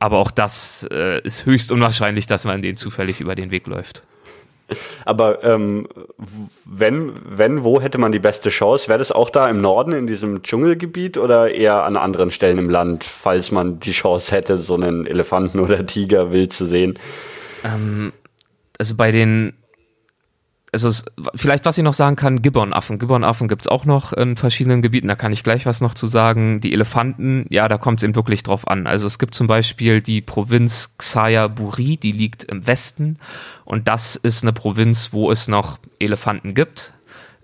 [0.00, 4.02] Aber auch das äh, ist höchst unwahrscheinlich, dass man denen zufällig über den Weg läuft.
[5.04, 5.88] Aber ähm,
[6.64, 8.88] wenn, wenn, wo hätte man die beste Chance?
[8.88, 12.70] Wäre das auch da im Norden, in diesem Dschungelgebiet oder eher an anderen Stellen im
[12.70, 16.98] Land, falls man die Chance hätte, so einen Elefanten oder Tiger wild zu sehen?
[17.64, 18.12] Ähm,
[18.78, 19.52] also bei den
[20.72, 20.90] also
[21.34, 22.98] vielleicht was ich noch sagen kann, Gibbonaffen.
[22.98, 26.60] Gibbonaffen gibt's auch noch in verschiedenen Gebieten, da kann ich gleich was noch zu sagen.
[26.60, 28.86] Die Elefanten, ja, da kommt es eben wirklich drauf an.
[28.86, 33.18] Also es gibt zum Beispiel die Provinz Xayaburi, die liegt im Westen
[33.64, 36.92] und das ist eine Provinz, wo es noch Elefanten gibt.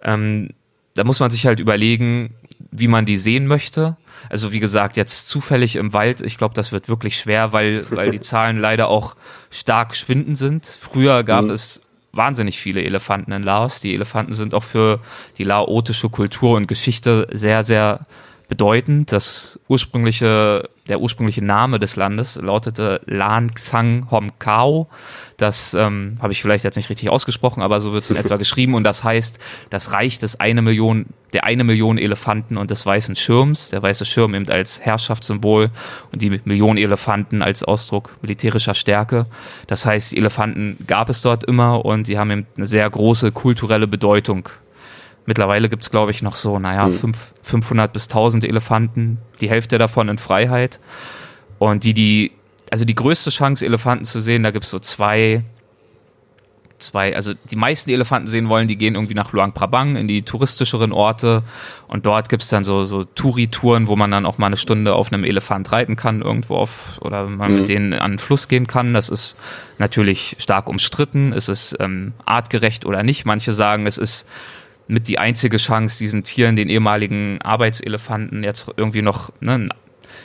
[0.03, 0.51] Ähm,
[0.95, 2.35] da muss man sich halt überlegen,
[2.71, 3.97] wie man die sehen möchte.
[4.31, 8.11] Also wie gesagt, jetzt zufällig im Wald, ich glaube, das wird wirklich schwer, weil, weil
[8.11, 9.17] die Zahlen leider auch
[9.51, 10.67] stark schwinden sind.
[10.67, 11.51] Früher gab mhm.
[11.51, 11.83] es
[12.17, 13.81] wahnsinnig viele Elefanten in Laos.
[13.81, 15.01] Die Elefanten sind auch für
[15.39, 18.01] die laotische Kultur und Geschichte sehr, sehr
[18.49, 19.13] bedeutend.
[19.13, 24.89] Das ursprüngliche, der ursprüngliche Name des Landes lautete Lan Xang Hom Kao.
[25.37, 28.37] Das ähm, habe ich vielleicht jetzt nicht richtig ausgesprochen, aber so wird es in etwa
[28.39, 28.75] geschrieben.
[28.75, 29.39] Und das heißt,
[29.71, 33.71] das Reich des eine Million, der eine Million Elefanten und des weißen Schirms.
[33.71, 35.71] Der weiße Schirm eben als Herrschaftssymbol
[36.13, 39.27] und die Million Elefanten als Ausdruck militärischer Stärke.
[39.67, 43.33] Das heißt, die Elefanten gab es dort immer und die haben eben eine sehr große
[43.33, 44.49] kulturelle Bedeutung
[45.27, 47.13] Mittlerweile gibt es, glaube ich, noch so, naja, mhm.
[47.43, 50.81] 500 bis 1000 Elefanten, die Hälfte davon in Freiheit.
[51.59, 52.33] Und die, die,
[52.71, 55.43] also die größte Chance, Elefanten zu sehen, da gibt es so zwei,
[56.79, 60.23] zwei, also die meisten Elefanten sehen wollen, die gehen irgendwie nach Luang Prabang in die
[60.23, 61.43] touristischeren Orte
[61.89, 64.95] und dort gibt es dann so, so Touri-Touren, wo man dann auch mal eine Stunde
[64.95, 67.59] auf einem Elefant reiten kann, irgendwo auf, oder man mhm.
[67.59, 68.95] mit denen an den Fluss gehen kann.
[68.95, 69.37] Das ist
[69.79, 71.33] natürlich stark umstritten.
[71.33, 73.25] Ist es ähm, artgerecht oder nicht?
[73.25, 74.27] Manche sagen, es ist
[74.89, 79.69] mit die einzige Chance, diesen Tieren, den ehemaligen Arbeitselefanten jetzt irgendwie noch, ne,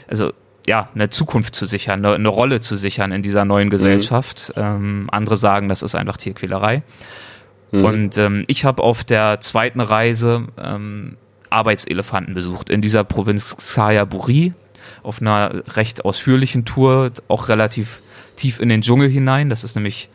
[0.07, 0.33] also
[0.67, 3.71] ja, eine Zukunft zu sichern, eine, eine Rolle zu sichern in dieser neuen mhm.
[3.71, 4.53] Gesellschaft.
[4.55, 4.61] Mhm.
[4.61, 6.83] Ähm, andere sagen, das ist einfach Tierquälerei.
[7.71, 7.85] Mhm.
[7.85, 11.17] Und ähm, ich habe auf der zweiten Reise ähm,
[11.49, 14.53] Arbeitselefanten besucht in dieser Provinz Xayaburi
[15.03, 18.01] auf einer recht ausführlichen Tour, auch relativ
[18.35, 19.49] tief in den Dschungel hinein.
[19.49, 20.09] Das ist nämlich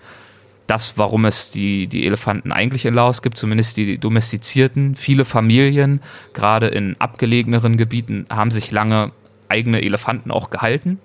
[0.67, 4.97] das, warum es die, die Elefanten eigentlich in Laos gibt, zumindest die domestizierten.
[4.97, 6.01] Viele Familien,
[6.33, 9.13] gerade in abgelegeneren Gebieten, haben sich lange
[9.49, 10.99] eigene Elefanten auch gehalten.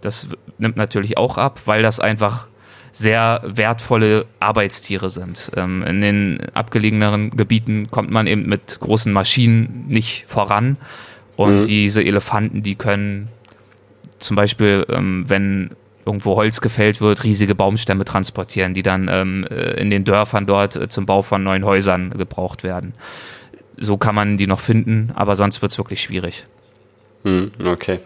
[0.00, 2.48] Das nimmt natürlich auch ab, weil das einfach
[2.92, 5.52] sehr wertvolle Arbeitstiere sind.
[5.54, 10.78] Ähm, in den abgelegeneren Gebieten kommt man eben mit großen Maschinen nicht voran.
[11.36, 11.66] Und mhm.
[11.66, 13.28] diese Elefanten, die können
[14.18, 15.70] zum Beispiel, ähm, wenn
[16.06, 20.76] irgendwo Holz gefällt wird, riesige Baumstämme transportieren, die dann ähm, äh, in den Dörfern dort
[20.76, 22.94] äh, zum Bau von neuen Häusern gebraucht werden.
[23.76, 26.46] So kann man die noch finden, aber sonst wird es wirklich schwierig.
[27.24, 27.98] Hm, okay.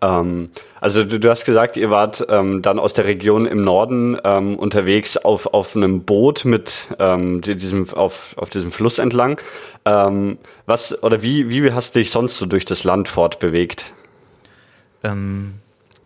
[0.00, 4.16] Ähm, also du, du, hast gesagt, ihr wart ähm, dann aus der Region im Norden
[4.24, 9.40] ähm, unterwegs auf, auf einem Boot mit ähm, diesem, auf, auf diesem Fluss entlang.
[9.84, 13.92] Ähm, was oder wie, wie hast du dich sonst so durch das Land fortbewegt?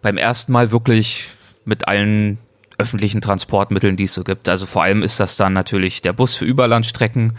[0.02, 1.28] Beim ersten Mal wirklich
[1.64, 2.38] mit allen
[2.78, 4.48] öffentlichen Transportmitteln, die es so gibt.
[4.48, 7.34] Also vor allem ist das dann natürlich der Bus für Überlandstrecken.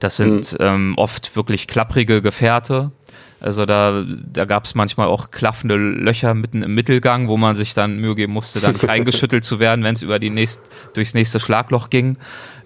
[0.00, 0.58] Das sind mhm.
[0.60, 2.92] ähm, oft wirklich klapprige Gefährte.
[3.38, 7.74] Also da, da gab es manchmal auch klaffende Löcher mitten im Mittelgang, wo man sich
[7.74, 10.60] dann Mühe geben musste, dann nicht eingeschüttelt zu werden, wenn es über die nächst,
[10.94, 12.16] durchs nächste Schlagloch ging.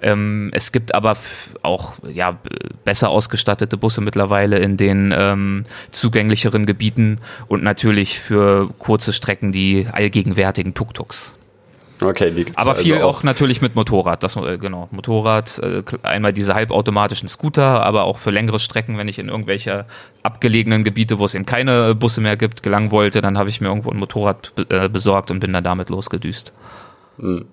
[0.00, 1.16] Ähm, es gibt aber
[1.62, 2.38] auch ja,
[2.84, 9.88] besser ausgestattete Busse mittlerweile in den ähm, zugänglicheren Gebieten und natürlich für kurze Strecken die
[9.90, 11.36] allgegenwärtigen Tuk-Tuks.
[12.02, 14.22] Okay, die Aber viel also auch, auch, natürlich mit Motorrad.
[14.22, 19.08] Das, äh, genau, Motorrad, äh, einmal diese halbautomatischen Scooter, aber auch für längere Strecken, wenn
[19.08, 19.86] ich in irgendwelche
[20.22, 23.68] abgelegenen Gebiete, wo es eben keine Busse mehr gibt, gelangen wollte, dann habe ich mir
[23.68, 26.52] irgendwo ein Motorrad äh, besorgt und bin dann damit losgedüst.
[27.18, 27.46] Hm.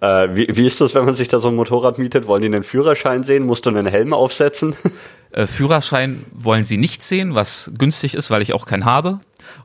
[0.00, 2.26] Äh, wie, wie ist das, wenn man sich da so ein Motorrad mietet?
[2.26, 3.46] Wollen die einen Führerschein sehen?
[3.46, 4.74] Musst du einen Helm aufsetzen?
[5.32, 9.18] Äh, Führerschein wollen sie nicht sehen, was günstig ist, weil ich auch keinen habe.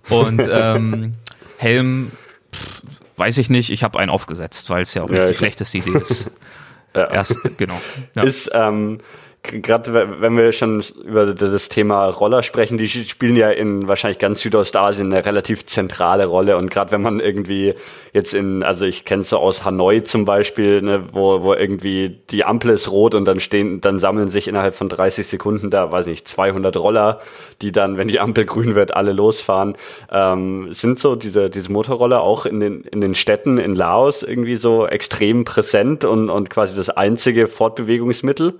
[0.09, 1.13] Und ähm,
[1.57, 2.11] Helm
[2.53, 2.81] pff,
[3.21, 5.77] weiß ich nicht, ich habe einen aufgesetzt, weil es ja auch nicht ja, die schlechteste
[5.77, 6.31] Idee ist.
[6.95, 7.11] ja.
[7.11, 7.79] Erst, genau.
[8.15, 8.23] Ja.
[8.23, 8.97] Ist, ähm,
[9.43, 14.41] gerade wenn wir schon über das Thema Roller sprechen, die spielen ja in wahrscheinlich ganz
[14.41, 16.57] Südostasien eine relativ zentrale Rolle.
[16.57, 17.73] Und gerade wenn man irgendwie
[18.13, 22.19] jetzt in, also ich kenne es so aus Hanoi zum Beispiel, ne, wo, wo irgendwie
[22.29, 25.91] die Ampel ist rot und dann stehen, dann sammeln sich innerhalb von 30 Sekunden da,
[25.91, 27.19] weiß nicht, 200 Roller,
[27.61, 29.75] die dann, wenn die Ampel grün wird, alle losfahren.
[30.11, 34.55] Ähm, sind so diese, diese Motorroller auch in den, in den Städten in Laos irgendwie
[34.57, 38.59] so extrem präsent und, und quasi das einzige Fortbewegungsmittel?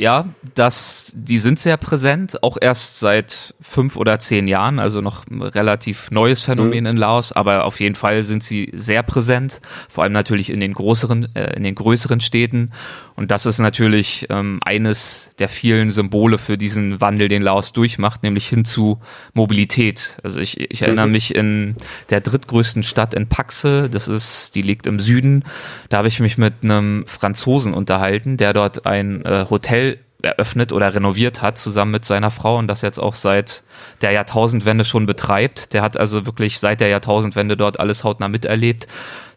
[0.00, 5.26] Ja, das, die sind sehr präsent, auch erst seit fünf oder zehn Jahren, also noch
[5.26, 6.90] ein relativ neues Phänomen mhm.
[6.90, 9.60] in Laos, aber auf jeden Fall sind sie sehr präsent,
[9.90, 12.70] vor allem natürlich in den größeren, äh, in den größeren Städten.
[13.20, 18.22] Und das ist natürlich ähm, eines der vielen Symbole für diesen Wandel, den Laos durchmacht,
[18.22, 18.98] nämlich hin zu
[19.34, 20.16] Mobilität.
[20.22, 21.12] Also ich, ich erinnere mhm.
[21.12, 21.76] mich in
[22.08, 25.44] der drittgrößten Stadt in Paxe, das ist, die liegt im Süden,
[25.90, 30.94] da habe ich mich mit einem Franzosen unterhalten, der dort ein äh, Hotel eröffnet oder
[30.94, 33.62] renoviert hat, zusammen mit seiner Frau und das jetzt auch seit
[34.02, 35.72] der Jahrtausendwende schon betreibt.
[35.72, 38.86] Der hat also wirklich seit der Jahrtausendwende dort alles hautnah miterlebt.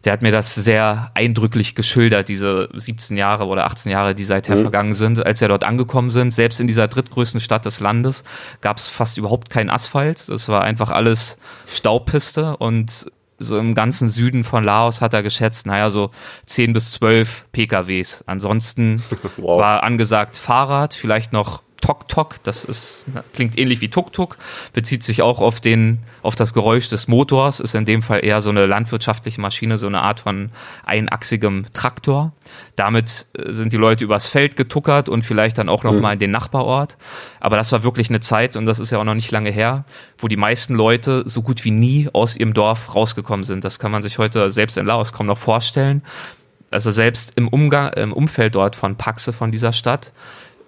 [0.04, 4.56] Der hat mir das sehr eindrücklich geschildert, diese 17 Jahre oder 18 Jahre, die seither
[4.56, 4.62] mhm.
[4.62, 6.30] vergangen sind, als er dort angekommen sind.
[6.30, 8.24] Selbst in dieser drittgrößten Stadt des Landes
[8.60, 10.28] gab es fast überhaupt keinen Asphalt.
[10.28, 13.06] Es war einfach alles Staubpiste und
[13.44, 16.10] so im ganzen Süden von Laos hat er geschätzt, naja, so
[16.46, 18.24] 10 bis 12 PKWs.
[18.26, 19.02] Ansonsten
[19.36, 19.60] wow.
[19.60, 24.38] war angesagt Fahrrad, vielleicht noch Tok-Tok, das ist, klingt ähnlich wie Tuk-Tuk,
[24.72, 28.40] bezieht sich auch auf den, auf das Geräusch des Motors, ist in dem Fall eher
[28.40, 30.48] so eine landwirtschaftliche Maschine, so eine Art von
[30.86, 32.32] einachsigem Traktor.
[32.74, 36.00] Damit äh, sind die Leute übers Feld getuckert und vielleicht dann auch noch mhm.
[36.00, 36.96] mal in den Nachbarort.
[37.38, 39.84] Aber das war wirklich eine Zeit, und das ist ja auch noch nicht lange her,
[40.16, 43.62] wo die meisten Leute so gut wie nie aus ihrem Dorf rausgekommen sind.
[43.62, 46.02] Das kann man sich heute selbst in Laos kaum noch vorstellen.
[46.70, 50.12] Also selbst im Umgang, im Umfeld dort von Paxe, von dieser Stadt,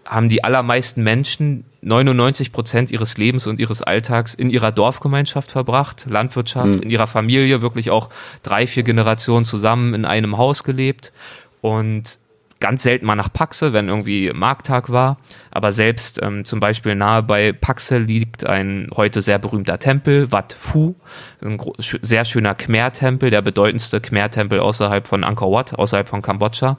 [0.06, 6.06] haben die allermeisten Menschen 99 Prozent ihres Lebens und ihres Alltags in ihrer Dorfgemeinschaft verbracht,
[6.08, 6.82] Landwirtschaft, mhm.
[6.82, 8.10] in ihrer Familie, wirklich auch
[8.42, 11.12] drei, vier Generationen zusammen in einem Haus gelebt
[11.60, 12.18] und
[12.60, 15.18] ganz selten mal nach Paxe, wenn irgendwie Markttag war.
[15.50, 20.54] Aber selbst ähm, zum Beispiel nahe bei Paxe liegt ein heute sehr berühmter Tempel, Wat
[20.54, 20.94] Phu,
[21.44, 26.78] ein sehr schöner Khmer-Tempel, der bedeutendste Khmer-Tempel außerhalb von Angkor Wat, außerhalb von Kambodscha.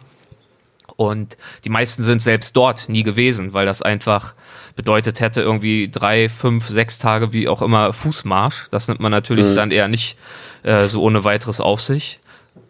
[0.97, 4.33] Und die meisten sind selbst dort nie gewesen, weil das einfach
[4.75, 8.67] bedeutet hätte, irgendwie drei, fünf, sechs Tage, wie auch immer, Fußmarsch.
[8.71, 9.55] Das nimmt man natürlich mhm.
[9.55, 10.17] dann eher nicht
[10.63, 12.19] äh, so ohne weiteres auf sich.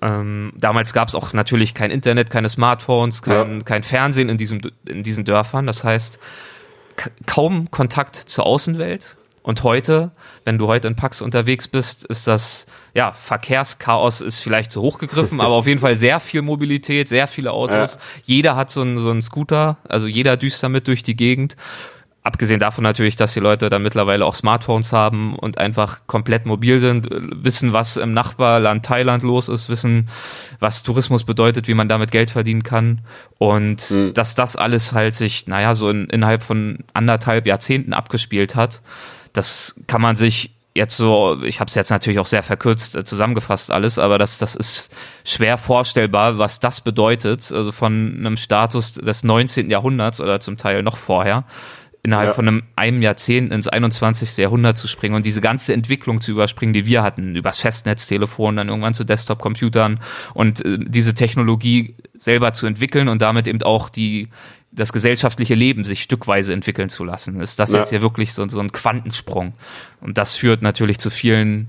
[0.02, 3.64] Ähm, damals gab es auch natürlich kein Internet, keine Smartphones, kein, ja.
[3.64, 5.66] kein Fernsehen in, diesem, in diesen Dörfern.
[5.66, 6.20] Das heißt,
[7.26, 9.16] kaum Kontakt zur Außenwelt.
[9.48, 10.12] Und heute,
[10.44, 15.00] wenn du heute in Pax unterwegs bist, ist das, ja, Verkehrschaos ist vielleicht zu hoch
[15.00, 17.94] gegriffen, aber auf jeden Fall sehr viel Mobilität, sehr viele Autos.
[17.94, 18.00] Ja.
[18.26, 21.56] Jeder hat so einen, so einen Scooter, also jeder düst damit durch die Gegend.
[22.24, 26.82] Abgesehen davon natürlich, dass die Leute dann mittlerweile auch Smartphones haben und einfach komplett mobil
[26.82, 30.10] sind, wissen, was im Nachbarland Thailand los ist, wissen,
[30.60, 33.00] was Tourismus bedeutet, wie man damit Geld verdienen kann.
[33.38, 34.14] Und mhm.
[34.14, 38.82] dass das alles halt sich, naja, so in, innerhalb von anderthalb Jahrzehnten abgespielt hat,
[39.38, 43.04] das kann man sich jetzt so, ich habe es jetzt natürlich auch sehr verkürzt äh,
[43.04, 44.96] zusammengefasst alles, aber das, das ist
[45.26, 49.70] schwer vorstellbar, was das bedeutet, also von einem Status des 19.
[49.70, 51.46] Jahrhunderts oder zum Teil noch vorher,
[52.04, 52.34] innerhalb ja.
[52.34, 54.38] von einem, einem Jahrzehnt ins 21.
[54.38, 58.70] Jahrhundert zu springen und diese ganze Entwicklung zu überspringen, die wir hatten, übers Festnetztelefon, dann
[58.70, 60.00] irgendwann zu Desktop-Computern
[60.34, 64.30] und äh, diese Technologie selber zu entwickeln und damit eben auch die
[64.78, 67.42] das gesellschaftliche Leben sich stückweise entwickeln zu lassen.
[67.42, 67.80] Ist das ja.
[67.80, 69.54] jetzt hier wirklich so, so ein Quantensprung?
[70.02, 71.68] Und das führt natürlich zu vielen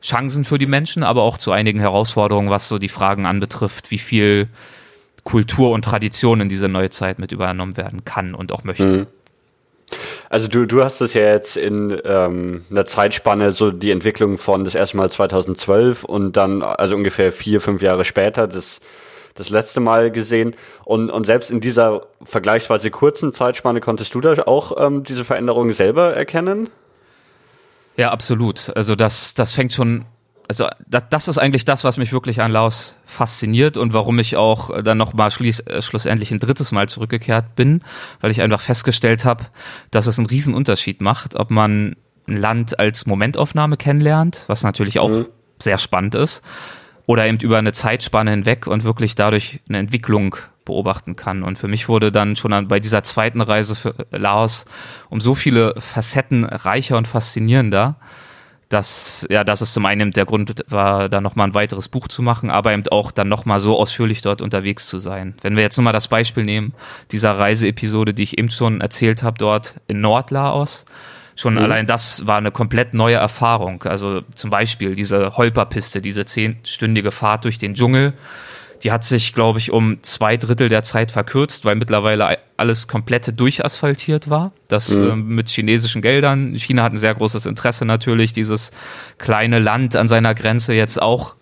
[0.00, 3.98] Chancen für die Menschen, aber auch zu einigen Herausforderungen, was so die Fragen anbetrifft, wie
[3.98, 4.48] viel
[5.24, 8.86] Kultur und Tradition in diese neue Zeit mit übernommen werden kann und auch möchte.
[8.86, 9.06] Mhm.
[10.30, 14.64] Also du, du hast es ja jetzt in ähm, einer Zeitspanne so die Entwicklung von
[14.64, 18.80] das erste Mal 2012 und dann also ungefähr vier, fünf Jahre später das
[19.36, 20.56] das letzte Mal gesehen.
[20.84, 25.72] Und, und selbst in dieser vergleichsweise kurzen Zeitspanne konntest du da auch ähm, diese Veränderungen
[25.72, 26.68] selber erkennen?
[27.96, 28.72] Ja, absolut.
[28.76, 30.04] Also das, das fängt schon,
[30.48, 34.36] also das, das ist eigentlich das, was mich wirklich an Laos fasziniert und warum ich
[34.36, 37.82] auch dann nochmal schließ, äh, schlussendlich ein drittes Mal zurückgekehrt bin,
[38.20, 39.44] weil ich einfach festgestellt habe,
[39.90, 41.96] dass es einen riesen Unterschied macht, ob man
[42.28, 45.26] ein Land als Momentaufnahme kennenlernt, was natürlich auch mhm.
[45.58, 46.42] sehr spannend ist,
[47.06, 51.42] oder eben über eine Zeitspanne hinweg und wirklich dadurch eine Entwicklung beobachten kann.
[51.42, 54.66] Und für mich wurde dann schon bei dieser zweiten Reise für Laos
[55.08, 57.96] um so viele Facetten reicher und faszinierender,
[58.68, 62.20] dass, ja, dass es zum einen der Grund war, da nochmal ein weiteres Buch zu
[62.20, 65.34] machen, aber eben auch dann nochmal so ausführlich dort unterwegs zu sein.
[65.40, 66.74] Wenn wir jetzt nochmal das Beispiel nehmen,
[67.12, 70.84] dieser Reiseepisode, die ich eben schon erzählt habe, dort in Nordlaos,
[71.36, 71.60] Schon mhm.
[71.60, 73.82] allein das war eine komplett neue Erfahrung.
[73.84, 78.14] Also zum Beispiel diese Holperpiste, diese zehnstündige Fahrt durch den Dschungel.
[78.82, 83.38] Die hat sich, glaube ich, um zwei Drittel der Zeit verkürzt, weil mittlerweile alles komplett
[83.38, 84.52] durchasphaltiert war.
[84.68, 85.10] Das mhm.
[85.10, 86.54] äh, mit chinesischen Geldern.
[86.54, 88.70] China hat ein sehr großes Interesse natürlich, dieses
[89.18, 91.36] kleine Land an seiner Grenze jetzt auch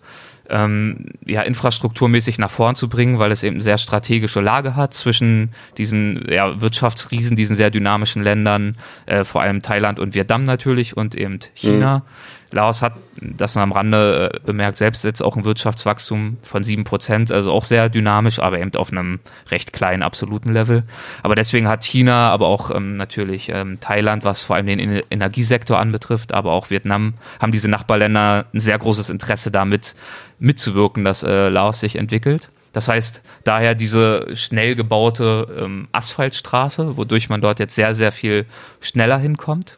[0.49, 5.51] ähm, ja, infrastrukturmäßig nach vorn zu bringen, weil es eben sehr strategische Lage hat zwischen
[5.77, 11.15] diesen ja, Wirtschaftsriesen, diesen sehr dynamischen Ländern, äh, vor allem Thailand und Vietnam natürlich und
[11.15, 11.99] eben China.
[11.99, 12.03] Mhm.
[12.51, 17.31] Laos hat, das am Rande äh, bemerkt, selbst jetzt auch ein Wirtschaftswachstum von sieben Prozent,
[17.31, 20.83] also auch sehr dynamisch, aber eben auf einem recht kleinen absoluten Level.
[21.23, 24.79] Aber deswegen hat China, aber auch ähm, natürlich ähm, Thailand, was vor allem den
[25.09, 29.95] Energiesektor anbetrifft, aber auch Vietnam, haben diese Nachbarländer ein sehr großes Interesse damit
[30.39, 32.49] mitzuwirken, dass äh, Laos sich entwickelt.
[32.73, 38.45] Das heißt, daher diese schnell gebaute ähm, Asphaltstraße, wodurch man dort jetzt sehr, sehr viel
[38.81, 39.77] schneller hinkommt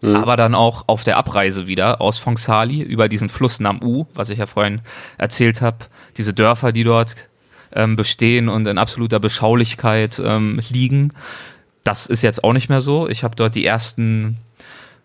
[0.00, 0.16] Mhm.
[0.16, 4.38] Aber dann auch auf der Abreise wieder aus Fongsali über diesen Fluss Namu, was ich
[4.38, 4.80] ja vorhin
[5.16, 5.78] erzählt habe,
[6.16, 7.28] diese Dörfer, die dort
[7.72, 11.12] ähm, bestehen und in absoluter Beschaulichkeit ähm, liegen.
[11.84, 13.08] Das ist jetzt auch nicht mehr so.
[13.08, 14.38] Ich habe dort die ersten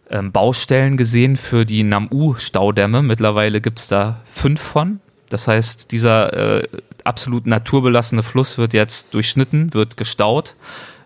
[0.09, 3.01] ähm, Baustellen gesehen für die Namu-Staudämme.
[3.01, 4.99] Mittlerweile gibt es da fünf von.
[5.29, 6.67] Das heißt, dieser äh,
[7.03, 10.55] absolut naturbelassene Fluss wird jetzt durchschnitten, wird gestaut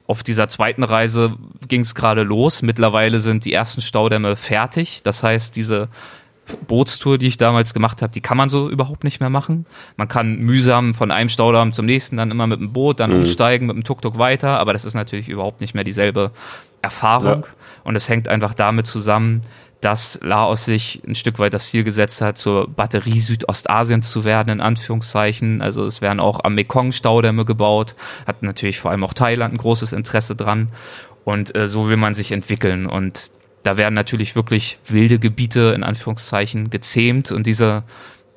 [0.07, 1.35] auf dieser zweiten Reise
[1.67, 2.61] ging es gerade los.
[2.61, 5.01] Mittlerweile sind die ersten Staudämme fertig.
[5.03, 5.89] Das heißt, diese
[6.67, 9.65] Bootstour, die ich damals gemacht habe, die kann man so überhaupt nicht mehr machen.
[9.97, 13.17] Man kann mühsam von einem Staudamm zum nächsten dann immer mit dem Boot, dann mhm.
[13.17, 16.31] umsteigen, mit dem Tuk-Tuk weiter, aber das ist natürlich überhaupt nicht mehr dieselbe
[16.81, 17.43] Erfahrung.
[17.43, 17.53] Ja.
[17.83, 19.41] Und es hängt einfach damit zusammen,
[19.81, 24.49] dass Laos sich ein Stück weit das Ziel gesetzt hat, zur Batterie Südostasiens zu werden,
[24.49, 25.61] in Anführungszeichen.
[25.61, 29.93] Also es werden auch am Mekong-Staudämme gebaut, hat natürlich vor allem auch Thailand ein großes
[29.93, 30.69] Interesse dran.
[31.25, 32.87] Und äh, so will man sich entwickeln.
[32.87, 33.31] Und
[33.63, 37.83] da werden natürlich wirklich wilde Gebiete in Anführungszeichen gezähmt und diese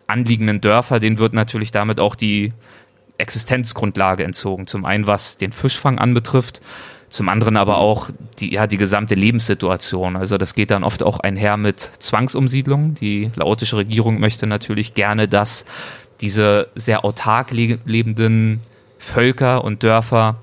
[0.08, 2.52] anliegenden Dörfer, denen wird natürlich damit auch die
[3.16, 4.66] Existenzgrundlage entzogen.
[4.66, 6.60] Zum einen, was den Fischfang anbetrifft,
[7.10, 10.16] zum anderen aber auch die, ja, die gesamte Lebenssituation.
[10.16, 12.94] Also das geht dann oft auch einher mit Zwangsumsiedlung.
[12.94, 15.66] Die laotische Regierung möchte natürlich gerne, dass
[16.20, 18.60] diese sehr autark lebenden
[18.98, 20.36] Völker und Dörfer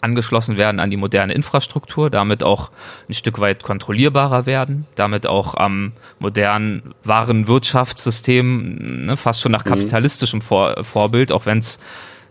[0.00, 2.70] angeschlossen werden an die moderne Infrastruktur, damit auch
[3.08, 9.70] ein Stück weit kontrollierbarer werden, damit auch am modernen Warenwirtschaftssystem, ne, fast schon nach mhm.
[9.70, 11.78] kapitalistischem Vor Vorbild, auch wenn es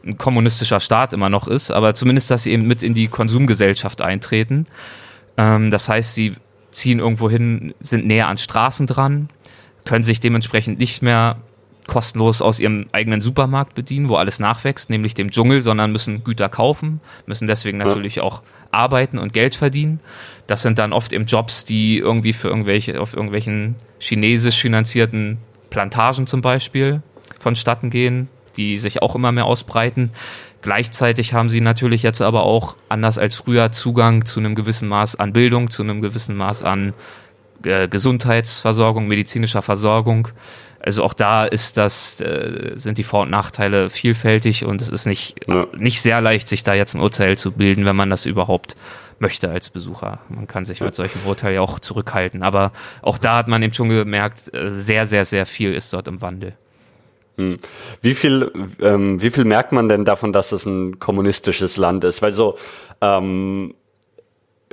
[0.06, 4.02] ein kommunistischer Staat immer noch ist, aber zumindest, dass sie eben mit in die Konsumgesellschaft
[4.02, 4.66] eintreten.
[5.38, 6.34] Ähm, das heißt, sie
[6.72, 9.30] ziehen irgendwo hin, sind näher an Straßen dran,
[9.86, 11.38] können sich dementsprechend nicht mehr
[11.88, 16.48] kostenlos aus ihrem eigenen Supermarkt bedienen, wo alles nachwächst, nämlich dem Dschungel, sondern müssen Güter
[16.48, 20.00] kaufen, müssen deswegen natürlich auch arbeiten und Geld verdienen.
[20.48, 25.40] Das sind dann oft eben Jobs, die irgendwie für irgendwelche, auf irgendwelchen chinesisch finanzierten
[25.70, 27.02] Plantagen zum Beispiel
[27.40, 30.12] vonstatten gehen, die sich auch immer mehr ausbreiten.
[30.62, 35.18] Gleichzeitig haben sie natürlich jetzt aber auch, anders als früher, Zugang zu einem gewissen Maß
[35.18, 36.94] an Bildung, zu einem gewissen Maß an
[37.66, 40.30] äh, Gesundheitsversorgung, medizinischer Versorgung.
[40.80, 45.06] Also auch da ist das, äh, sind die Vor- und Nachteile vielfältig und es ist
[45.06, 45.68] nicht, ja.
[45.78, 48.76] nicht sehr leicht, sich da jetzt ein Urteil zu bilden, wenn man das überhaupt
[49.20, 50.20] möchte als Besucher.
[50.30, 52.44] Man kann sich mit solchen Urteilen ja auch zurückhalten.
[52.44, 56.08] Aber auch da hat man eben schon gemerkt, äh, sehr, sehr, sehr viel ist dort
[56.08, 56.58] im Wandel.
[57.38, 57.60] Hm.
[58.02, 62.22] Wie viel, ähm, wie viel merkt man denn davon, dass es ein kommunistisches Land ist?
[62.22, 62.58] Weil so
[63.02, 63.74] ähm,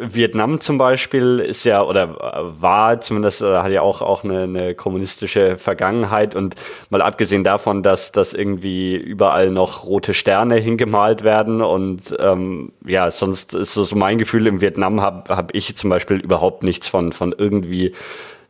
[0.01, 2.17] Vietnam zum Beispiel ist ja oder
[2.61, 6.55] war zumindest oder hat ja auch auch eine, eine kommunistische Vergangenheit und
[6.89, 13.11] mal abgesehen davon, dass dass irgendwie überall noch rote Sterne hingemalt werden und ähm, ja
[13.11, 17.13] sonst ist so mein Gefühl im Vietnam habe hab ich zum Beispiel überhaupt nichts von
[17.13, 17.93] von irgendwie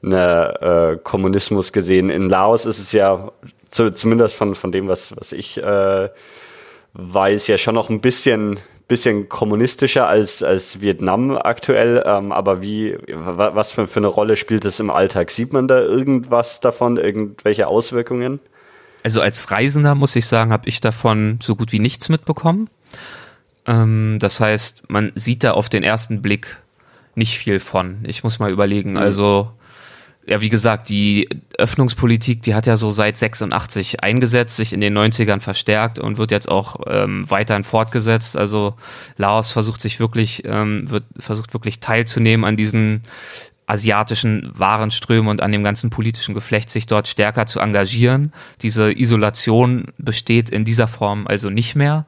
[0.03, 2.09] eine äh, Kommunismus gesehen.
[2.09, 3.33] In Laos ist es ja
[3.71, 6.09] zu, zumindest von, von dem, was, was ich äh,
[6.95, 12.03] weiß, ja schon noch ein bisschen, bisschen kommunistischer als, als Vietnam aktuell.
[12.05, 15.31] Ähm, aber wie, was für, für eine Rolle spielt es im Alltag?
[15.31, 18.41] Sieht man da irgendwas davon, irgendwelche Auswirkungen?
[19.03, 22.69] Also als Reisender muss ich sagen, habe ich davon so gut wie nichts mitbekommen.
[23.67, 26.59] Ähm, das heißt, man sieht da auf den ersten Blick
[27.15, 27.99] nicht viel von.
[28.05, 28.93] Ich muss mal überlegen.
[28.93, 28.99] Mhm.
[28.99, 29.51] Also
[30.27, 31.29] ja, wie gesagt, die
[31.59, 36.31] Öffnungspolitik, die hat ja so seit 86 eingesetzt, sich in den 90ern verstärkt und wird
[36.31, 38.37] jetzt auch ähm, weiterhin fortgesetzt.
[38.37, 38.75] Also
[39.17, 43.03] Laos versucht sich wirklich, ähm, wird, versucht wirklich teilzunehmen an diesen
[43.67, 48.33] asiatischen Warenströmen und an dem ganzen politischen Geflecht sich dort stärker zu engagieren.
[48.63, 52.07] Diese Isolation besteht in dieser Form also nicht mehr.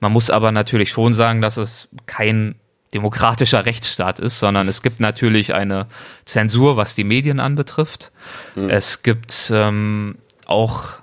[0.00, 2.56] Man muss aber natürlich schon sagen, dass es kein
[2.94, 5.86] demokratischer Rechtsstaat ist, sondern es gibt natürlich eine
[6.24, 8.12] Zensur, was die Medien anbetrifft.
[8.54, 8.70] Mhm.
[8.70, 10.94] Es gibt ähm, auch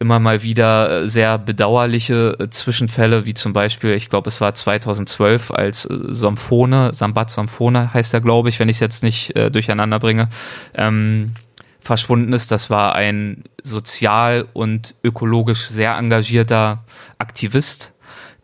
[0.00, 5.50] immer mal wieder sehr bedauerliche äh, Zwischenfälle, wie zum Beispiel, ich glaube, es war 2012,
[5.50, 9.50] als äh, Somphone, Sambat Somphone heißt er, glaube ich, wenn ich es jetzt nicht äh,
[9.50, 10.30] durcheinander bringe,
[10.74, 11.34] ähm,
[11.80, 12.50] verschwunden ist.
[12.50, 16.82] Das war ein sozial und ökologisch sehr engagierter
[17.18, 17.92] Aktivist,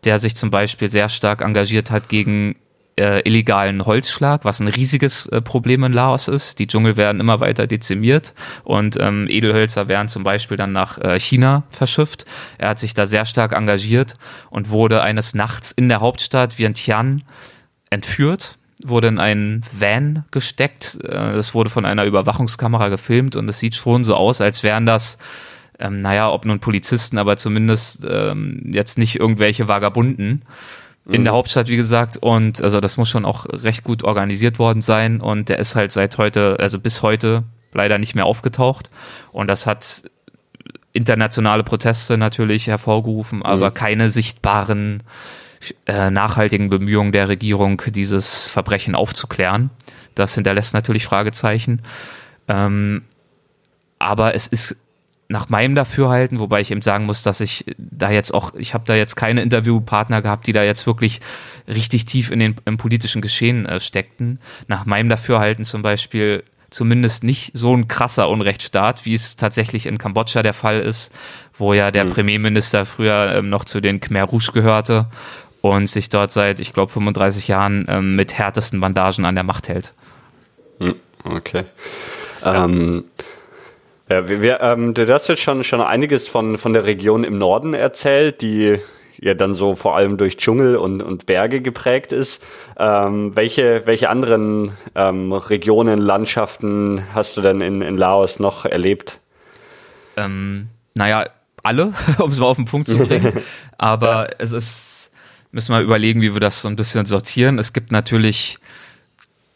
[0.03, 2.55] der sich zum Beispiel sehr stark engagiert hat gegen
[2.97, 6.59] äh, illegalen Holzschlag, was ein riesiges äh, Problem in Laos ist.
[6.59, 8.33] Die Dschungel werden immer weiter dezimiert
[8.63, 12.25] und ähm, Edelhölzer werden zum Beispiel dann nach äh, China verschifft.
[12.57, 14.15] Er hat sich da sehr stark engagiert
[14.49, 17.19] und wurde eines Nachts in der Hauptstadt Vientiane
[17.89, 20.99] entführt wurde in einen Van gesteckt.
[21.03, 24.85] Äh, das wurde von einer Überwachungskamera gefilmt und es sieht schon so aus, als wären
[24.85, 25.17] das,
[25.79, 30.43] ähm, naja, ob nun Polizisten, aber zumindest ähm, jetzt nicht irgendwelche Vagabunden
[31.09, 31.37] in der mhm.
[31.37, 32.17] Hauptstadt, wie gesagt.
[32.17, 35.21] Und also das muss schon auch recht gut organisiert worden sein.
[35.21, 37.43] Und der ist halt seit heute, also bis heute
[37.73, 38.89] leider nicht mehr aufgetaucht.
[39.31, 40.03] Und das hat
[40.93, 43.73] internationale Proteste natürlich hervorgerufen, aber mhm.
[43.73, 45.03] keine sichtbaren
[45.85, 49.69] äh, nachhaltigen Bemühungen der Regierung, dieses Verbrechen aufzuklären.
[50.15, 51.81] Das hinterlässt natürlich Fragezeichen.
[52.47, 53.03] Ähm,
[53.99, 54.77] aber es ist
[55.29, 58.85] nach meinem Dafürhalten, wobei ich eben sagen muss, dass ich da jetzt auch, ich habe
[58.85, 61.19] da jetzt keine Interviewpartner gehabt, die da jetzt wirklich
[61.67, 64.39] richtig tief in den im politischen Geschehen äh, steckten.
[64.67, 69.97] Nach meinem Dafürhalten zum Beispiel zumindest nicht so ein krasser Unrechtsstaat, wie es tatsächlich in
[69.97, 71.13] Kambodscha der Fall ist,
[71.53, 72.09] wo ja der mhm.
[72.11, 75.07] Premierminister früher ähm, noch zu den Khmer Rouge gehörte
[75.61, 79.67] und sich dort seit, ich glaube, 35 Jahren ähm, mit härtesten Bandagen an der Macht
[79.67, 79.93] hält.
[80.79, 81.65] Hm, okay.
[82.43, 82.65] Ja.
[82.65, 83.05] Ähm,
[84.09, 87.37] ja, wir, wir, ähm, du hast jetzt schon, schon einiges von, von der Region im
[87.37, 88.79] Norden erzählt, die
[89.19, 92.41] ja dann so vor allem durch Dschungel und, und Berge geprägt ist.
[92.77, 99.19] Ähm, welche, welche anderen ähm, Regionen, Landschaften hast du denn in, in Laos noch erlebt?
[100.15, 101.25] Ähm, naja,
[101.63, 103.33] alle, um es mal auf den Punkt zu bringen.
[103.77, 104.35] Aber ja.
[104.37, 105.11] es ist,
[105.51, 107.59] müssen wir überlegen, wie wir das so ein bisschen sortieren.
[107.59, 108.57] Es gibt natürlich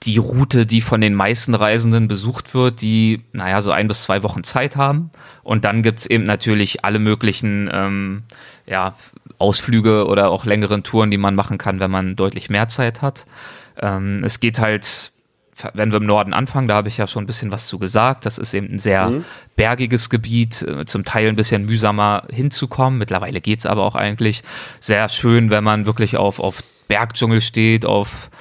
[0.04, 4.24] die Route, die von den meisten Reisenden besucht wird, die, naja, so ein bis zwei
[4.24, 5.12] Wochen Zeit haben.
[5.44, 8.24] Und dann gibt's eben natürlich alle möglichen ähm,
[8.66, 8.96] ja,
[9.38, 13.26] Ausflüge oder auch längeren Touren, die man machen kann, wenn man deutlich mehr Zeit hat.
[13.80, 15.12] Ähm, es geht halt,
[15.74, 18.26] wenn wir im Norden anfangen, da habe ich ja schon ein bisschen was zu gesagt.
[18.26, 19.26] Das ist eben ein sehr mhm.
[19.56, 22.98] bergiges Gebiet, äh, zum Teil ein bisschen mühsamer hinzukommen.
[22.98, 24.42] Mittlerweile geht's aber auch eigentlich
[24.80, 28.32] sehr schön, wenn man wirklich auf, auf Bergdschungel steht, auf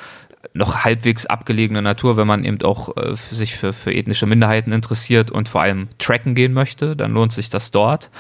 [0.53, 4.73] noch halbwegs abgelegene Natur, wenn man eben auch äh, für sich für, für ethnische Minderheiten
[4.73, 8.11] interessiert und vor allem tracken gehen möchte, dann lohnt sich das dort.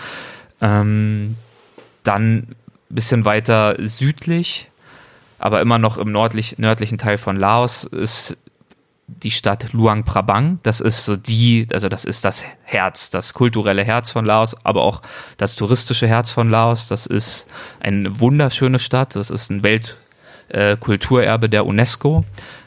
[0.60, 1.36] Ähm,
[2.02, 2.56] dann ein
[2.88, 4.70] bisschen weiter südlich,
[5.38, 8.36] aber immer noch im nördlich, nördlichen Teil von Laos ist
[9.06, 10.60] die Stadt Luang Prabang.
[10.62, 14.82] Das ist so die, also das ist das Herz, das kulturelle Herz von Laos, aber
[14.82, 15.02] auch
[15.36, 16.88] das touristische Herz von Laos.
[16.88, 17.48] Das ist
[17.80, 19.16] eine wunderschöne Stadt.
[19.16, 19.96] Das ist ein Welt,
[20.50, 22.24] äh, Kulturerbe der UNESCO.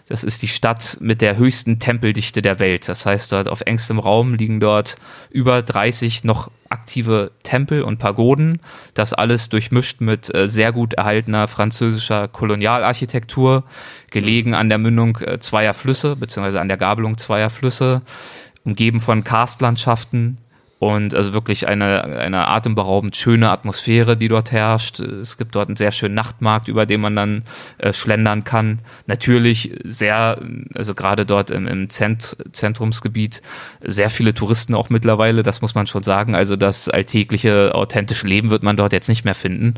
[0.09, 2.89] Das ist die Stadt mit der höchsten Tempeldichte der Welt.
[2.89, 4.97] Das heißt, dort auf engstem Raum liegen dort
[5.31, 8.59] über 30 noch aktive Tempel und Pagoden.
[8.93, 13.63] Das alles durchmischt mit äh, sehr gut erhaltener französischer Kolonialarchitektur,
[14.11, 18.01] gelegen an der Mündung äh, zweier Flüsse, beziehungsweise an der Gabelung zweier Flüsse,
[18.65, 20.37] umgeben von Karstlandschaften,
[20.83, 24.99] und also wirklich eine, eine atemberaubend schöne Atmosphäre, die dort herrscht.
[24.99, 27.43] Es gibt dort einen sehr schönen Nachtmarkt, über den man dann
[27.77, 28.79] äh, schlendern kann.
[29.07, 30.41] Natürlich sehr,
[30.75, 33.41] also gerade dort im, im Zent Zentrumsgebiet,
[33.81, 36.35] sehr viele Touristen auch mittlerweile, das muss man schon sagen.
[36.35, 39.75] Also das alltägliche, authentische Leben wird man dort jetzt nicht mehr finden.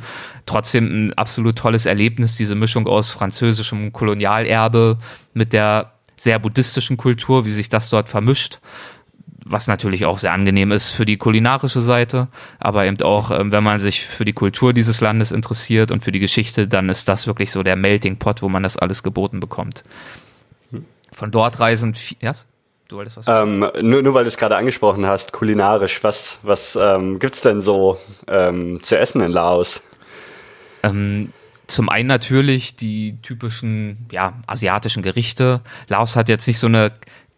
[0.47, 4.97] Trotzdem ein absolut tolles Erlebnis, diese Mischung aus französischem Kolonialerbe
[5.33, 8.59] mit der sehr buddhistischen Kultur, wie sich das dort vermischt
[9.45, 12.27] was natürlich auch sehr angenehm ist für die kulinarische Seite,
[12.59, 16.11] aber eben auch, ähm, wenn man sich für die Kultur dieses Landes interessiert und für
[16.11, 19.39] die Geschichte, dann ist das wirklich so der Melting Pot, wo man das alles geboten
[19.39, 19.83] bekommt.
[21.13, 22.47] Von dort reisen, yes?
[22.87, 26.75] Du wolltest was ähm, nur, nur weil du es gerade angesprochen hast, kulinarisch, was, was
[26.79, 29.81] ähm, gibt's denn so ähm, zu essen in Laos?
[30.83, 31.29] Ähm,
[31.67, 35.61] zum einen natürlich die typischen ja, asiatischen Gerichte.
[35.87, 36.91] Laos hat jetzt nicht so eine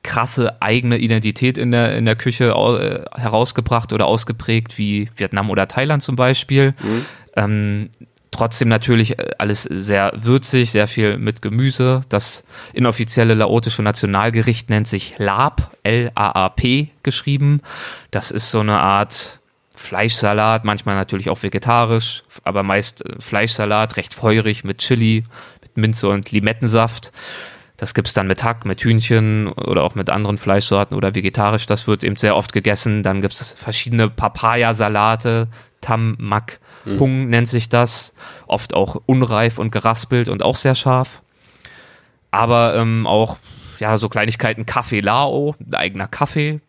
[0.07, 5.67] krasse eigene Identität in der, in der Küche äh, herausgebracht oder ausgeprägt, wie Vietnam oder
[5.67, 6.73] Thailand zum Beispiel.
[6.81, 7.05] Mhm.
[7.35, 7.89] Ähm,
[8.31, 12.01] trotzdem natürlich äh, alles sehr würzig, sehr viel mit Gemüse.
[12.07, 17.59] Das inoffizielle laotische Nationalgericht nennt sich Lab, L-A-A-P geschrieben.
[18.09, 19.41] Das ist so eine Art
[19.75, 25.25] Fleischsalat, manchmal natürlich auch vegetarisch, aber meist äh, Fleischsalat, recht feurig mit Chili,
[25.61, 27.11] mit Minze und Limettensaft.
[27.77, 31.67] Das gibt's dann mit Hack, mit Hühnchen oder auch mit anderen Fleischsorten oder vegetarisch.
[31.67, 33.03] Das wird eben sehr oft gegessen.
[33.03, 35.47] Dann gibt's verschiedene Papayasalate,
[35.79, 36.59] Tam Mak
[36.99, 37.29] Hung mhm.
[37.29, 38.13] nennt sich das.
[38.47, 41.21] Oft auch unreif und geraspelt und auch sehr scharf.
[42.31, 43.37] Aber ähm, auch
[43.79, 46.61] ja so Kleinigkeiten Kaffee Lao, eigener Kaffee,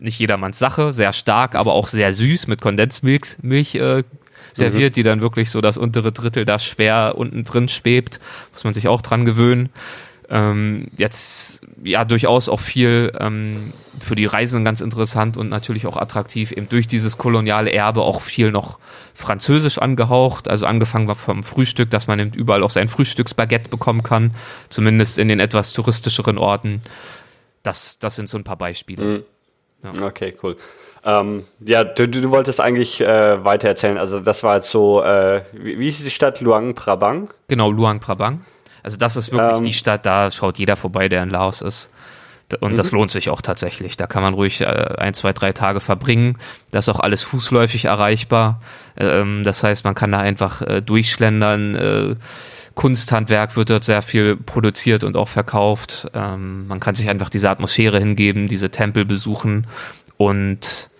[0.00, 4.04] nicht jedermanns Sache, sehr stark, aber auch sehr süß mit Kondensmilch Milch, äh,
[4.52, 4.94] serviert, mhm.
[4.94, 8.20] die dann wirklich so das untere Drittel da schwer unten drin schwebt.
[8.52, 9.70] Muss man sich auch dran gewöhnen.
[10.30, 15.96] Ähm, jetzt ja durchaus auch viel ähm, für die Reisenden ganz interessant und natürlich auch
[15.96, 18.78] attraktiv, eben durch dieses koloniale Erbe auch viel noch
[19.14, 24.34] französisch angehaucht, also angefangen vom Frühstück, dass man eben überall auch sein Frühstücksbaguette bekommen kann,
[24.68, 26.80] zumindest in den etwas touristischeren Orten.
[27.62, 29.04] Das, das sind so ein paar Beispiele.
[29.04, 29.22] Mhm.
[29.84, 30.06] Ja.
[30.06, 30.56] Okay, cool.
[31.04, 33.98] Ähm, ja, du, du wolltest eigentlich äh, weiter erzählen.
[33.98, 36.40] Also das war jetzt so, äh, wie, wie hieß die Stadt?
[36.40, 37.30] Luang Prabang?
[37.48, 38.44] Genau, Luang Prabang.
[38.84, 41.90] Also das ist wirklich ähm, die Stadt, da schaut jeder vorbei, der in Laos ist.
[42.60, 42.76] Und mhm.
[42.76, 43.96] das lohnt sich auch tatsächlich.
[43.96, 46.38] Da kann man ruhig äh, ein, zwei, drei Tage verbringen.
[46.70, 48.60] Das ist auch alles fußläufig erreichbar.
[48.96, 51.74] Ähm, das heißt, man kann da einfach äh, durchschlendern.
[51.74, 52.16] Äh,
[52.74, 56.10] Kunsthandwerk wird dort sehr viel produziert und auch verkauft.
[56.12, 59.66] Ähm, man kann sich einfach diese Atmosphäre hingeben, diese Tempel besuchen
[60.18, 60.90] und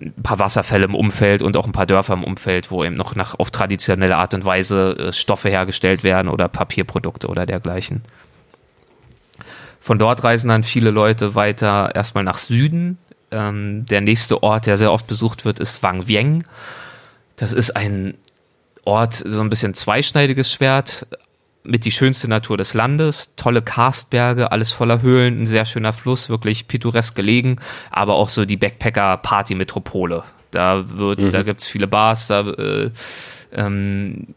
[0.00, 3.14] ein paar Wasserfälle im Umfeld und auch ein paar Dörfer im Umfeld, wo eben noch
[3.14, 8.02] nach, auf traditionelle Art und Weise äh, Stoffe hergestellt werden oder Papierprodukte oder dergleichen.
[9.80, 12.98] Von dort reisen dann viele Leute weiter erstmal nach Süden.
[13.30, 16.44] Ähm, der nächste Ort, der sehr oft besucht wird, ist Wang Vieng.
[17.36, 18.14] Das ist ein
[18.84, 21.06] Ort, so ein bisschen zweischneidiges Schwert
[21.66, 26.28] mit die schönste Natur des Landes, tolle Karstberge, alles voller Höhlen, ein sehr schöner Fluss,
[26.28, 27.56] wirklich pittoresk gelegen,
[27.90, 30.24] aber auch so die Backpacker-Party-Metropole.
[30.50, 31.30] Da wird, mhm.
[31.30, 32.90] da gibt's viele Bars, da äh,
[33.52, 34.28] ähm,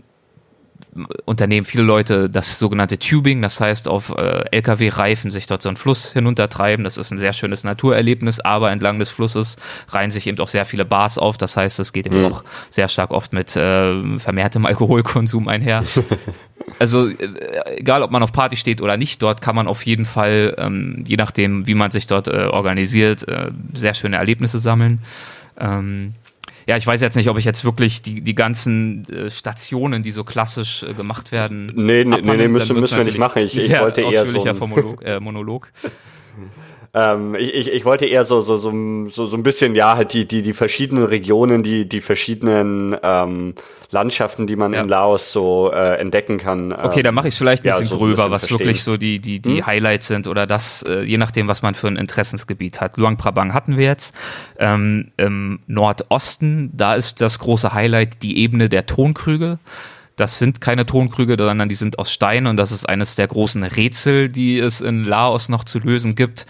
[1.25, 5.77] unternehmen viele Leute das sogenannte Tubing, das heißt auf äh, LKW-Reifen sich dort so einen
[5.77, 6.83] Fluss hinuntertreiben.
[6.83, 9.57] Das ist ein sehr schönes Naturerlebnis, aber entlang des Flusses
[9.89, 11.37] reihen sich eben auch sehr viele Bars auf.
[11.37, 12.25] Das heißt, es geht eben mhm.
[12.25, 15.83] auch sehr stark oft mit äh, vermehrtem Alkoholkonsum einher.
[16.77, 20.05] also äh, egal, ob man auf Party steht oder nicht, dort kann man auf jeden
[20.05, 24.99] Fall, ähm, je nachdem, wie man sich dort äh, organisiert, äh, sehr schöne Erlebnisse sammeln.
[25.59, 26.13] Ähm,
[26.67, 30.11] ja, ich weiß jetzt nicht, ob ich jetzt wirklich die, die ganzen äh, Stationen, die
[30.11, 31.71] so klassisch äh, gemacht werden.
[31.75, 33.41] Nee, nee, nee, nee müssen, müssen wir nicht machen.
[33.41, 34.43] Ich, ich wollte eher so.
[34.43, 35.03] Ein Monolog.
[35.03, 35.71] Äh, Monolog.
[36.93, 38.71] Ähm, ich, ich, ich wollte eher so, so, so,
[39.09, 43.53] so, so ein bisschen, ja, halt die, die, die verschiedenen Regionen, die, die verschiedenen ähm,
[43.91, 44.81] Landschaften, die man ja.
[44.81, 46.73] in Laos so äh, entdecken kann.
[46.73, 48.59] Okay, dann mache ich es vielleicht ein bisschen ja, so gröber, bisschen was verstehen.
[48.59, 49.65] wirklich so die, die, die hm?
[49.65, 52.97] Highlights sind oder das, äh, je nachdem, was man für ein Interessensgebiet hat.
[52.97, 54.15] Luang Prabang hatten wir jetzt.
[54.57, 59.59] Ähm, Im Nordosten, da ist das große Highlight die Ebene der Tonkrüge.
[60.15, 63.63] Das sind keine Tonkrüge, sondern die sind aus Stein und das ist eines der großen
[63.63, 66.45] Rätsel, die es in Laos noch zu lösen gibt.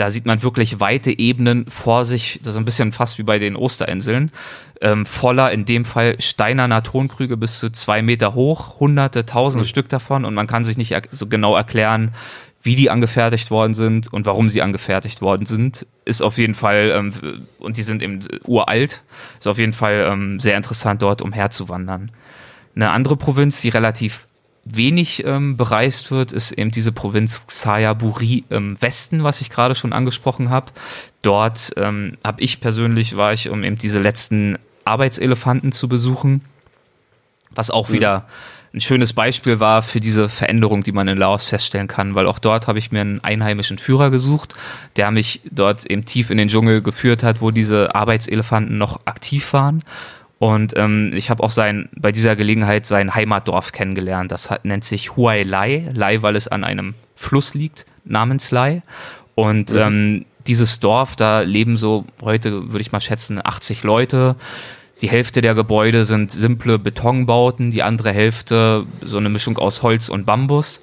[0.00, 3.54] Da sieht man wirklich weite Ebenen vor sich, so ein bisschen fast wie bei den
[3.54, 4.32] Osterinseln,
[4.80, 9.68] ähm, voller, in dem Fall steinerner Tonkrüge bis zu zwei Meter hoch, hunderte, tausende mhm.
[9.68, 12.14] Stück davon und man kann sich nicht so genau erklären,
[12.62, 16.94] wie die angefertigt worden sind und warum sie angefertigt worden sind, ist auf jeden Fall,
[16.94, 17.12] ähm,
[17.58, 19.02] und die sind eben uralt,
[19.38, 22.10] ist auf jeden Fall ähm, sehr interessant, dort umherzuwandern.
[22.74, 24.28] Eine andere Provinz, die relativ
[24.64, 29.92] wenig ähm, bereist wird, ist eben diese Provinz Xayaburi im Westen, was ich gerade schon
[29.92, 30.72] angesprochen habe.
[31.22, 36.42] Dort ähm, habe ich persönlich, war ich, um eben diese letzten Arbeitselefanten zu besuchen,
[37.50, 37.92] was auch mhm.
[37.94, 38.26] wieder
[38.72, 42.38] ein schönes Beispiel war für diese Veränderung, die man in Laos feststellen kann, weil auch
[42.38, 44.54] dort habe ich mir einen einheimischen Führer gesucht,
[44.94, 49.52] der mich dort eben tief in den Dschungel geführt hat, wo diese Arbeitselefanten noch aktiv
[49.52, 49.82] waren
[50.40, 54.32] und ähm, ich habe auch sein, bei dieser Gelegenheit sein Heimatdorf kennengelernt.
[54.32, 55.90] Das hat, nennt sich Huai Lai.
[55.92, 58.80] Lai, weil es an einem Fluss liegt, namens Lai.
[59.34, 59.78] Und mhm.
[59.78, 64.34] ähm, dieses Dorf, da leben so heute, würde ich mal schätzen, 80 Leute.
[65.02, 70.08] Die Hälfte der Gebäude sind simple Betonbauten, die andere Hälfte so eine Mischung aus Holz
[70.08, 70.80] und Bambus.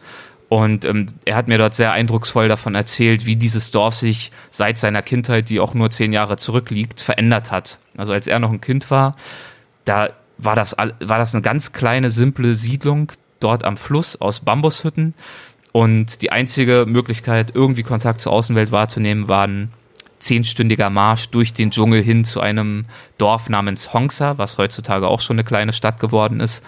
[0.50, 4.78] Und ähm, er hat mir dort sehr eindrucksvoll davon erzählt, wie dieses Dorf sich seit
[4.78, 7.80] seiner Kindheit, die auch nur zehn Jahre zurückliegt, verändert hat.
[7.98, 9.16] Also als er noch ein Kind war,
[9.84, 15.16] da war das, war das eine ganz kleine, simple Siedlung dort am Fluss aus Bambushütten.
[15.74, 19.72] Und die einzige Möglichkeit, irgendwie Kontakt zur Außenwelt wahrzunehmen, war ein
[20.20, 22.86] zehnstündiger Marsch durch den Dschungel hin zu einem
[23.18, 26.64] Dorf namens Hongsa, was heutzutage auch schon eine kleine Stadt geworden ist,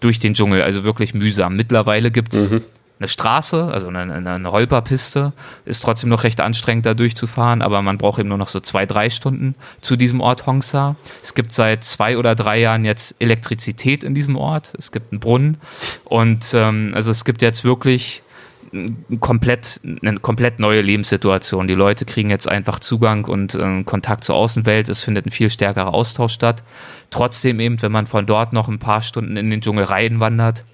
[0.00, 0.62] durch den Dschungel.
[0.62, 1.56] Also wirklich mühsam.
[1.56, 2.62] Mittlerweile gibt's mhm
[2.98, 5.32] eine Straße, also eine, eine, Holperpiste,
[5.64, 8.86] ist trotzdem noch recht anstrengend da durchzufahren, aber man braucht eben nur noch so zwei,
[8.86, 10.94] drei Stunden zu diesem Ort Hongsa.
[11.22, 14.72] Es gibt seit zwei oder drei Jahren jetzt Elektrizität in diesem Ort.
[14.78, 15.56] Es gibt einen Brunnen
[16.04, 18.22] und ähm, also es gibt jetzt wirklich
[19.20, 21.68] komplett, eine komplett neue Lebenssituation.
[21.68, 24.88] Die Leute kriegen jetzt einfach Zugang und äh, Kontakt zur Außenwelt.
[24.88, 26.62] Es findet ein viel stärkerer Austausch statt.
[27.10, 30.64] Trotzdem eben, wenn man von dort noch ein paar Stunden in den Dschungel reinwandert,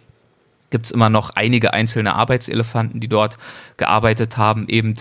[0.70, 3.38] gibt es immer noch einige einzelne Arbeitselefanten, die dort
[3.76, 4.94] gearbeitet haben, eben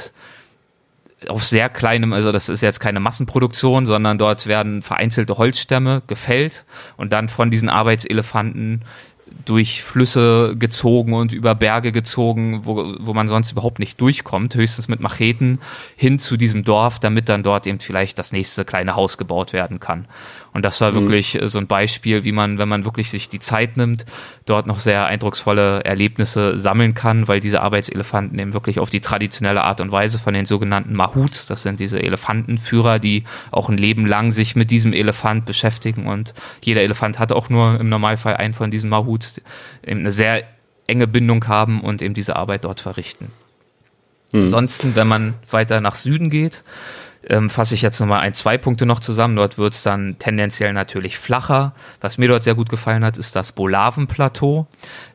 [1.28, 6.66] auf sehr kleinem, also das ist jetzt keine Massenproduktion, sondern dort werden vereinzelte Holzstämme gefällt
[6.98, 8.84] und dann von diesen Arbeitselefanten
[9.46, 14.88] durch Flüsse gezogen und über Berge gezogen, wo, wo man sonst überhaupt nicht durchkommt, höchstens
[14.88, 15.60] mit Macheten
[15.96, 19.80] hin zu diesem Dorf, damit dann dort eben vielleicht das nächste kleine Haus gebaut werden
[19.80, 20.08] kann.
[20.54, 20.96] Und das war mhm.
[20.96, 24.06] wirklich äh, so ein Beispiel, wie man, wenn man wirklich sich die Zeit nimmt,
[24.46, 29.64] dort noch sehr eindrucksvolle Erlebnisse sammeln kann, weil diese Arbeitselefanten eben wirklich auf die traditionelle
[29.64, 34.06] Art und Weise von den sogenannten Mahuts, das sind diese Elefantenführer, die auch ein Leben
[34.06, 36.34] lang sich mit diesem Elefant beschäftigen und
[36.64, 39.42] jeder Elefant hat auch nur im Normalfall einen von diesen Mahuts,
[39.86, 40.44] eben eine sehr
[40.88, 43.32] enge Bindung haben und eben diese Arbeit dort verrichten.
[44.32, 44.44] Mhm.
[44.44, 46.64] Ansonsten, wenn man weiter nach Süden geht,
[47.28, 49.36] ähm, fasse ich jetzt nochmal ein, zwei Punkte noch zusammen.
[49.36, 51.74] Dort wird es dann tendenziell natürlich flacher.
[52.00, 54.68] Was mir dort sehr gut gefallen hat, ist das Bolaven-Plateau.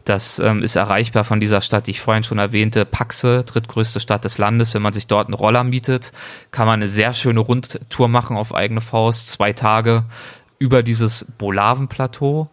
[0.04, 4.24] Das ähm, ist erreichbar von dieser Stadt, die ich vorhin schon erwähnte, Paxe, drittgrößte Stadt
[4.24, 4.74] des Landes.
[4.74, 6.12] Wenn man sich dort einen Roller mietet,
[6.50, 10.04] kann man eine sehr schöne Rundtour machen auf eigene Faust, zwei Tage
[10.58, 12.50] über dieses Bolaven-Plateau.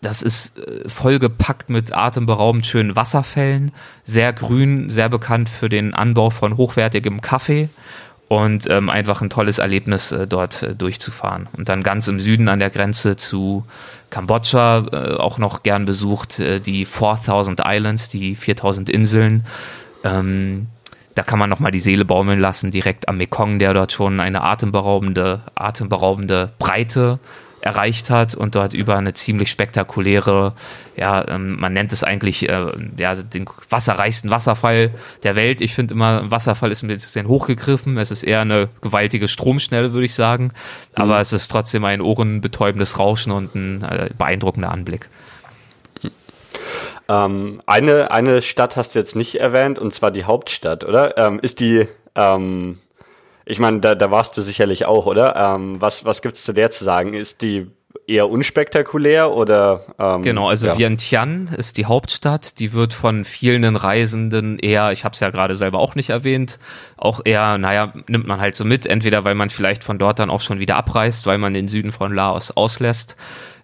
[0.00, 3.72] Das ist äh, vollgepackt mit atemberaubend schönen Wasserfällen,
[4.04, 7.68] sehr grün, sehr bekannt für den Anbau von hochwertigem Kaffee
[8.28, 11.48] und ähm, einfach ein tolles Erlebnis äh, dort äh, durchzufahren.
[11.56, 13.64] Und dann ganz im Süden an der Grenze zu
[14.10, 19.44] Kambodscha äh, auch noch gern besucht, äh, die 4000 Islands, die 4000 Inseln.
[20.04, 20.66] Ähm,
[21.14, 24.42] da kann man nochmal die Seele baumeln lassen, direkt am Mekong, der dort schon eine
[24.42, 27.18] atemberaubende, atemberaubende Breite
[27.60, 30.54] erreicht hat und dort über eine ziemlich spektakuläre,
[30.96, 34.92] ja, ähm, man nennt es eigentlich äh, ja, den wasserreichsten Wasserfall
[35.22, 35.60] der Welt.
[35.60, 37.98] Ich finde immer, Wasserfall ist ein bisschen hochgegriffen.
[37.98, 40.52] Es ist eher eine gewaltige Stromschnelle, würde ich sagen.
[40.94, 41.20] Aber mhm.
[41.20, 45.08] es ist trotzdem ein ohrenbetäubendes Rauschen und ein äh, beeindruckender Anblick.
[47.08, 51.16] Ähm, eine, eine Stadt hast du jetzt nicht erwähnt, und zwar die Hauptstadt, oder?
[51.16, 52.78] Ähm, ist die, ähm,
[53.50, 55.34] ich meine, da, da warst du sicherlich auch, oder?
[55.34, 57.14] Ähm, was was gibt's zu der zu sagen?
[57.14, 57.70] Ist die
[58.06, 59.80] eher unspektakulär oder?
[59.98, 60.76] Ähm, genau, also ja.
[60.76, 62.58] Vientiane ist die Hauptstadt.
[62.58, 66.58] Die wird von vielen Reisenden eher, ich habe es ja gerade selber auch nicht erwähnt,
[66.98, 68.84] auch eher, naja, nimmt man halt so mit.
[68.84, 71.90] Entweder weil man vielleicht von dort dann auch schon wieder abreist, weil man den Süden
[71.90, 73.16] von Laos auslässt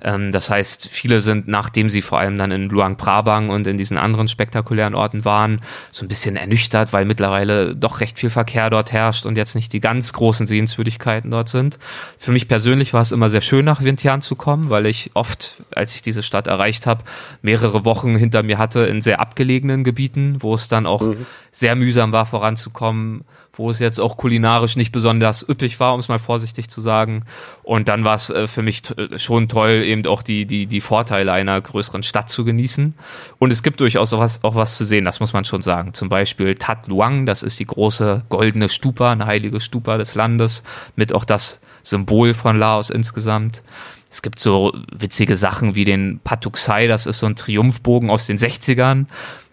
[0.03, 3.77] ähm, das heißt, viele sind, nachdem sie vor allem dann in Luang Prabang und in
[3.77, 5.61] diesen anderen spektakulären Orten waren,
[5.93, 9.73] so ein bisschen ernüchtert, weil mittlerweile doch recht viel Verkehr dort herrscht und jetzt nicht
[9.73, 11.79] die ganz großen Sehenswürdigkeiten dort sind.
[12.19, 15.63] Für mich persönlich war es immer sehr schön, nach Vientiane zu kommen, weil ich oft,
[15.75, 17.05] als ich diese Stadt erreicht habe,
[17.43, 21.27] mehrere Wochen hinter mir hatte in sehr abgelegenen Gebieten, wo es dann auch mhm.
[21.51, 23.25] sehr mühsam war, voranzukommen
[23.57, 27.25] wo es jetzt auch kulinarisch nicht besonders üppig war, um es mal vorsichtig zu sagen.
[27.63, 28.83] Und dann war es äh, für mich
[29.17, 32.95] schon toll, eben auch die, die, die Vorteile einer größeren Stadt zu genießen.
[33.39, 35.95] Und es gibt durchaus auch was, auch was zu sehen, das muss man schon sagen.
[35.95, 40.63] Zum Beispiel Tat Luang, das ist die große goldene Stupa, eine heilige Stupa des Landes,
[40.97, 43.63] mit auch das Symbol von Laos insgesamt.
[44.11, 48.39] Es gibt so witzige Sachen wie den Patuxai, das ist so ein Triumphbogen aus den
[48.39, 49.07] 60ern,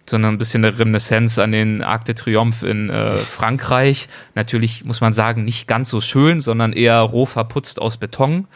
[0.10, 4.08] sondern ein bisschen eine Reminiszenz an den Arc de Triomphe in äh, Frankreich.
[4.36, 8.47] Natürlich muss man sagen, nicht ganz so schön, sondern eher roh verputzt aus Beton.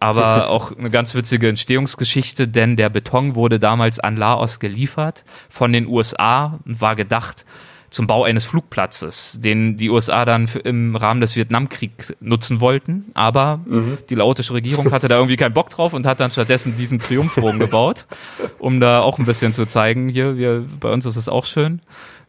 [0.00, 5.72] Aber auch eine ganz witzige Entstehungsgeschichte, denn der Beton wurde damals an Laos geliefert von
[5.72, 7.44] den USA und war gedacht
[7.90, 13.06] zum Bau eines Flugplatzes, den die USA dann im Rahmen des Vietnamkriegs nutzen wollten.
[13.14, 13.98] Aber mhm.
[14.10, 17.58] die laotische Regierung hatte da irgendwie keinen Bock drauf und hat dann stattdessen diesen Triumphbogen
[17.58, 18.06] gebaut,
[18.58, 21.80] um da auch ein bisschen zu zeigen, hier, wir, bei uns ist es auch schön.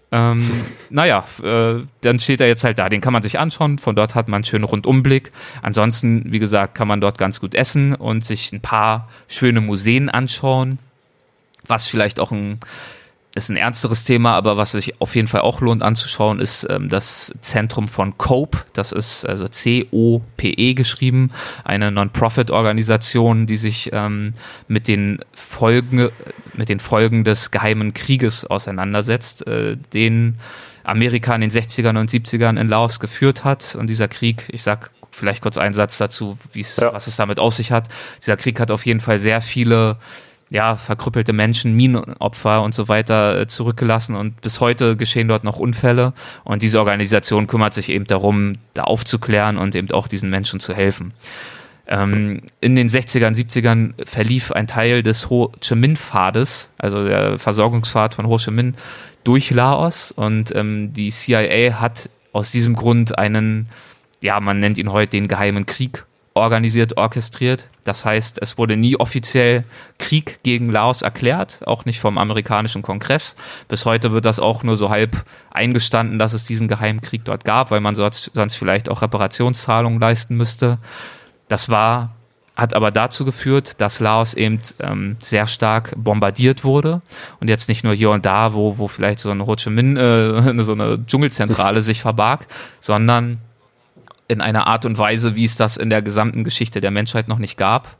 [0.09, 0.49] Ähm,
[0.89, 2.87] naja, äh, dann steht er jetzt halt da.
[2.87, 3.77] Den kann man sich anschauen.
[3.77, 5.31] Von dort hat man einen schönen Rundumblick.
[5.61, 10.09] Ansonsten, wie gesagt, kann man dort ganz gut essen und sich ein paar schöne Museen
[10.09, 10.79] anschauen.
[11.65, 12.59] Was vielleicht auch ein
[13.37, 16.89] ist ein ernsteres Thema, aber was sich auf jeden Fall auch lohnt anzuschauen, ist ähm,
[16.89, 18.65] das Zentrum von COPE.
[18.73, 21.31] Das ist also C-O-P-E geschrieben,
[21.63, 24.33] eine Non-Profit-Organisation, die sich ähm,
[24.67, 26.09] mit den Folgen
[26.55, 30.39] mit den Folgen des geheimen Krieges auseinandersetzt, äh, den
[30.83, 33.75] Amerika in den 60ern und 70ern in Laos geführt hat.
[33.75, 36.93] Und dieser Krieg, ich sag vielleicht kurz einen Satz dazu, ja.
[36.93, 37.89] was es damit auf sich hat.
[38.21, 39.97] Dieser Krieg hat auf jeden Fall sehr viele
[40.49, 44.15] ja, verkrüppelte Menschen, Minenopfer und so weiter äh, zurückgelassen.
[44.15, 46.13] Und bis heute geschehen dort noch Unfälle.
[46.43, 50.73] Und diese Organisation kümmert sich eben darum, da aufzuklären und eben auch diesen Menschen zu
[50.73, 51.13] helfen.
[51.87, 57.39] Ähm, in den 60ern, 70ern verlief ein Teil des Ho Chi Minh Pfades, also der
[57.39, 58.75] Versorgungspfad von Ho Chi Minh
[59.23, 60.11] durch Laos.
[60.11, 63.67] Und ähm, die CIA hat aus diesem Grund einen,
[64.21, 66.05] ja, man nennt ihn heute den geheimen Krieg
[66.37, 67.67] organisiert, orchestriert.
[67.83, 69.63] Das heißt, es wurde nie offiziell
[69.97, 73.35] Krieg gegen Laos erklärt, auch nicht vom amerikanischen Kongress.
[73.67, 77.45] Bis heute wird das auch nur so halb eingestanden, dass es diesen geheimen Krieg dort
[77.45, 80.79] gab, weil man sonst, sonst vielleicht auch Reparationszahlungen leisten müsste.
[81.47, 82.11] Das war
[82.57, 87.03] hat aber dazu geführt, dass Laos eben ähm, sehr stark bombardiert wurde
[87.39, 89.95] und jetzt nicht nur hier und da, wo, wo vielleicht so ein Ho Chi Minh,
[89.95, 92.47] äh, so eine Dschungelzentrale sich verbarg,
[92.79, 93.37] sondern
[94.27, 97.39] in einer Art und Weise, wie es das in der gesamten Geschichte der Menschheit noch
[97.39, 97.97] nicht gab.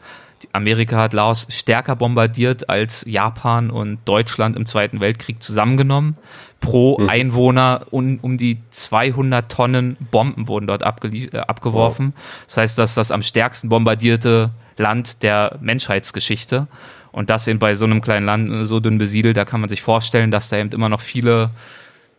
[0.52, 6.18] Amerika hat Laos stärker bombardiert als Japan und Deutschland im Zweiten Weltkrieg zusammengenommen.
[6.60, 7.10] Pro mhm.
[7.10, 12.14] Einwohner um, um die 200 Tonnen Bomben wurden dort äh, abgeworfen.
[12.16, 12.46] Wow.
[12.46, 16.68] Das heißt, dass das am stärksten bombardierte Land der Menschheitsgeschichte.
[17.12, 19.82] Und das eben bei so einem kleinen Land so dünn besiedelt, da kann man sich
[19.82, 21.50] vorstellen, dass da eben immer noch viele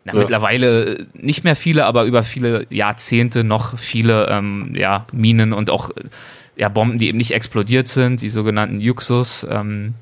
[0.09, 0.19] na, ja.
[0.21, 5.91] mittlerweile nicht mehr viele, aber über viele Jahrzehnte noch viele ähm, ja, Minen und auch
[6.57, 9.95] ja, Bomben, die eben nicht explodiert sind, die sogenannten Juxus, ähm,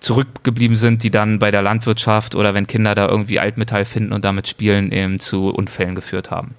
[0.00, 4.24] zurückgeblieben sind, die dann bei der Landwirtschaft oder wenn Kinder da irgendwie Altmetall finden und
[4.24, 6.54] damit spielen, eben zu Unfällen geführt haben.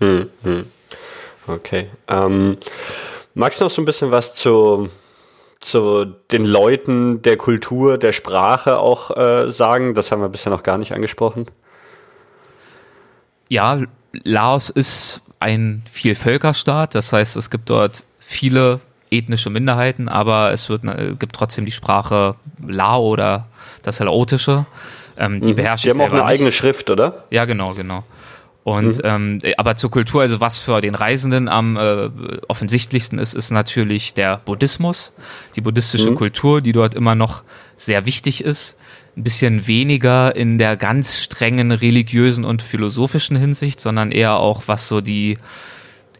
[0.00, 0.64] Hm, hm.
[1.46, 1.88] Okay.
[2.08, 2.56] Ähm,
[3.34, 4.88] magst du noch so ein bisschen was zu,
[5.60, 9.94] zu den Leuten, der Kultur, der Sprache auch äh, sagen?
[9.94, 11.46] Das haben wir bisher noch gar nicht angesprochen.
[13.48, 13.80] Ja,
[14.24, 18.80] Laos ist ein Vielvölkerstaat, das heißt, es gibt dort viele
[19.10, 22.34] ethnische Minderheiten, aber es wird, äh, gibt trotzdem die Sprache
[22.66, 23.46] Lao oder
[23.82, 24.66] das Laotische.
[25.16, 25.56] Ähm, die mhm.
[25.56, 26.24] beherrsche Die haben auch eine nicht.
[26.24, 27.24] eigene Schrift, oder?
[27.30, 28.04] Ja, genau, genau.
[28.64, 29.02] Und mhm.
[29.04, 32.10] ähm, aber zur Kultur, also was für den Reisenden am äh,
[32.48, 35.14] offensichtlichsten ist, ist natürlich der Buddhismus,
[35.54, 36.16] die buddhistische mhm.
[36.16, 37.44] Kultur, die dort immer noch
[37.76, 38.76] sehr wichtig ist.
[39.16, 44.88] Ein bisschen weniger in der ganz strengen religiösen und philosophischen Hinsicht, sondern eher auch was
[44.88, 45.38] so die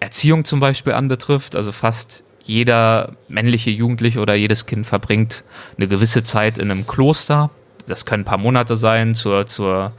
[0.00, 1.56] Erziehung zum Beispiel anbetrifft.
[1.56, 5.44] Also fast jeder männliche Jugendliche oder jedes Kind verbringt
[5.76, 7.50] eine gewisse Zeit in einem Kloster.
[7.86, 9.92] Das können ein paar Monate sein, zur, zur,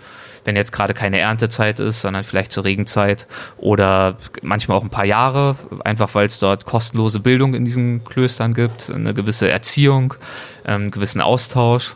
[0.43, 3.27] wenn jetzt gerade keine Erntezeit ist, sondern vielleicht zur Regenzeit
[3.57, 8.53] oder manchmal auch ein paar Jahre, einfach weil es dort kostenlose Bildung in diesen Klöstern
[8.53, 10.15] gibt, eine gewisse Erziehung,
[10.63, 11.95] einen gewissen Austausch.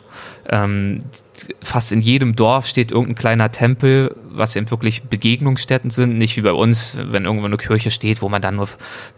[0.51, 0.99] Ähm,
[1.61, 6.41] fast in jedem Dorf steht irgendein kleiner Tempel, was eben wirklich Begegnungsstätten sind, nicht wie
[6.41, 8.67] bei uns, wenn irgendwo eine Kirche steht, wo man dann nur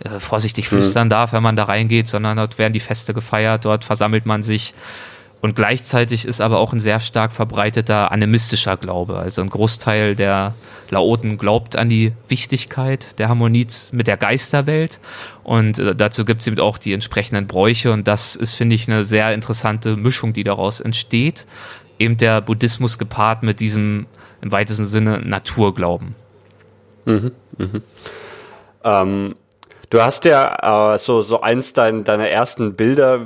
[0.04, 0.78] äh, vorsichtig mhm.
[0.78, 1.10] flüstern mhm.
[1.10, 4.76] darf, wenn man da reingeht, sondern dort werden die Feste gefeiert, dort versammelt man sich.
[5.44, 9.18] Und gleichzeitig ist aber auch ein sehr stark verbreiteter animistischer Glaube.
[9.18, 10.54] Also ein Großteil der
[10.90, 15.02] Laoten glaubt an die Wichtigkeit der Harmonie mit der Geisterwelt.
[15.44, 17.92] Und äh, dazu gibt es eben auch die entsprechenden Bräuche.
[17.92, 21.46] Und das ist, finde ich, eine sehr interessante Mischung, die daraus entsteht
[22.00, 24.06] eben der Buddhismus gepaart mit diesem
[24.42, 26.16] im weitesten Sinne Naturglauben.
[27.06, 27.82] Mhm, mhm.
[28.84, 29.36] Ähm,
[29.94, 33.22] du hast ja äh, so, so eins dein, deiner ersten Bilder,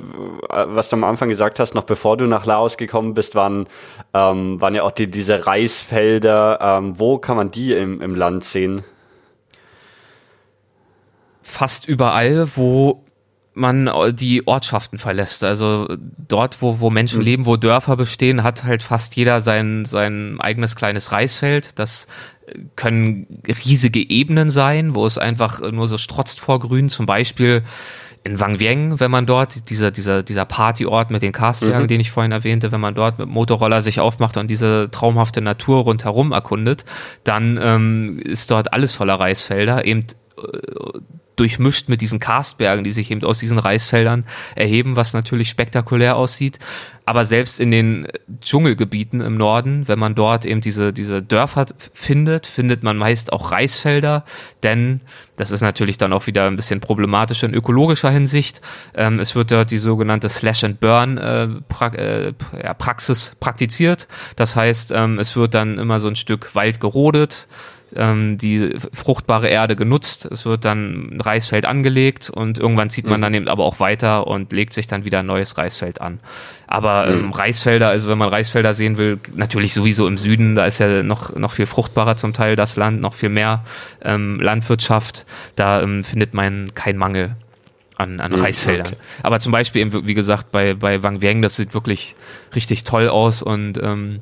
[0.50, 3.68] äh, was du am Anfang gesagt hast, noch bevor du nach Laos gekommen bist, waren,
[4.14, 6.60] ähm, waren ja auch die, diese Reisfelder.
[6.62, 8.84] Ähm, wo kann man die im, im Land sehen?
[11.42, 13.06] Fast überall, wo
[13.54, 15.46] man äh, die Ortschaften verlässt.
[15.46, 15.88] Also
[16.28, 17.26] dort, wo, wo Menschen mhm.
[17.26, 21.80] leben, wo Dörfer bestehen, hat halt fast jeder sein, sein eigenes kleines Reisfeld.
[21.80, 22.08] Das
[22.76, 26.90] können riesige Ebenen sein, wo es einfach nur so strotzt vor Grün.
[26.90, 27.64] Zum Beispiel
[28.24, 31.88] in Wang Vieng, wenn man dort, dieser, dieser, dieser Partyort mit den Karstbergen, mhm.
[31.88, 35.84] den ich vorhin erwähnte, wenn man dort mit Motorroller sich aufmacht und diese traumhafte Natur
[35.84, 36.84] rundherum erkundet,
[37.24, 40.06] dann ähm, ist dort alles voller Reisfelder, eben
[40.38, 41.00] äh,
[41.38, 44.26] durchmischt mit diesen Karstbergen, die sich eben aus diesen Reisfeldern
[44.56, 46.60] erheben, was natürlich spektakulär aussieht.
[47.06, 48.08] Aber selbst in den
[48.42, 53.54] Dschungelgebieten im Norden, wenn man dort eben diese, diese Dörfer findet, findet man meist auch
[53.54, 54.26] Reisfelder,
[54.62, 55.00] denn
[55.38, 58.60] das ist natürlich dann auch wieder ein bisschen problematisch in ökologischer Hinsicht.
[58.94, 64.10] Ähm, es wird dort die sogenannte Slash and Burn äh, pra äh, ja, Praxis praktiziert.
[64.36, 67.48] Das heißt, ähm, es wird dann immer so ein Stück Wald gerodet,
[67.96, 73.20] ähm, die fruchtbare Erde genutzt, es wird dann ein Reisfeld angelegt und irgendwann zieht man
[73.20, 73.24] mhm.
[73.24, 76.20] dann eben aber auch weiter und legt sich dann wieder ein neues Reisfeld an.
[76.68, 77.32] Aber ähm, mhm.
[77.32, 81.36] Reisfelder, also wenn man Reisfelder sehen will, natürlich sowieso im Süden, da ist ja noch,
[81.36, 83.64] noch viel fruchtbarer zum Teil das Land, noch viel mehr
[84.04, 85.26] ähm, Landwirtschaft,
[85.56, 87.36] da ähm, findet man keinen Mangel
[87.98, 88.88] an, an mhm, Reisfeldern.
[88.88, 88.98] Okay.
[89.24, 92.16] Aber zum Beispiel eben, wie gesagt, bei, bei Wang Vieng, das sieht wirklich
[92.54, 94.22] richtig toll aus und ähm,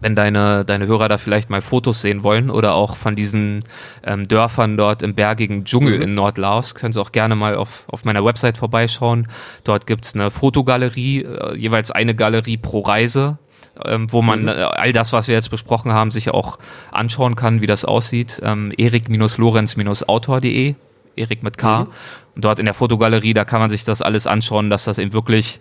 [0.00, 3.64] wenn deine, deine Hörer da vielleicht mal Fotos sehen wollen oder auch von diesen
[4.04, 6.02] ähm, Dörfern dort im bergigen Dschungel mhm.
[6.02, 9.28] in Nordlaos, können sie auch gerne mal auf, auf meiner Website vorbeischauen.
[9.64, 13.38] Dort gibt's eine Fotogalerie, äh, jeweils eine Galerie pro Reise,
[13.84, 14.48] ähm, wo man mhm.
[14.48, 16.58] äh, all das, was wir jetzt besprochen haben, sich auch
[16.92, 18.40] anschauen kann, wie das aussieht.
[18.44, 20.74] Ähm, erik-lorenz-autor.de
[21.16, 21.80] Erik mit K.
[21.80, 21.88] Mhm.
[22.34, 25.14] Und dort in der Fotogalerie, da kann man sich das alles anschauen, dass das eben
[25.14, 25.58] wirklich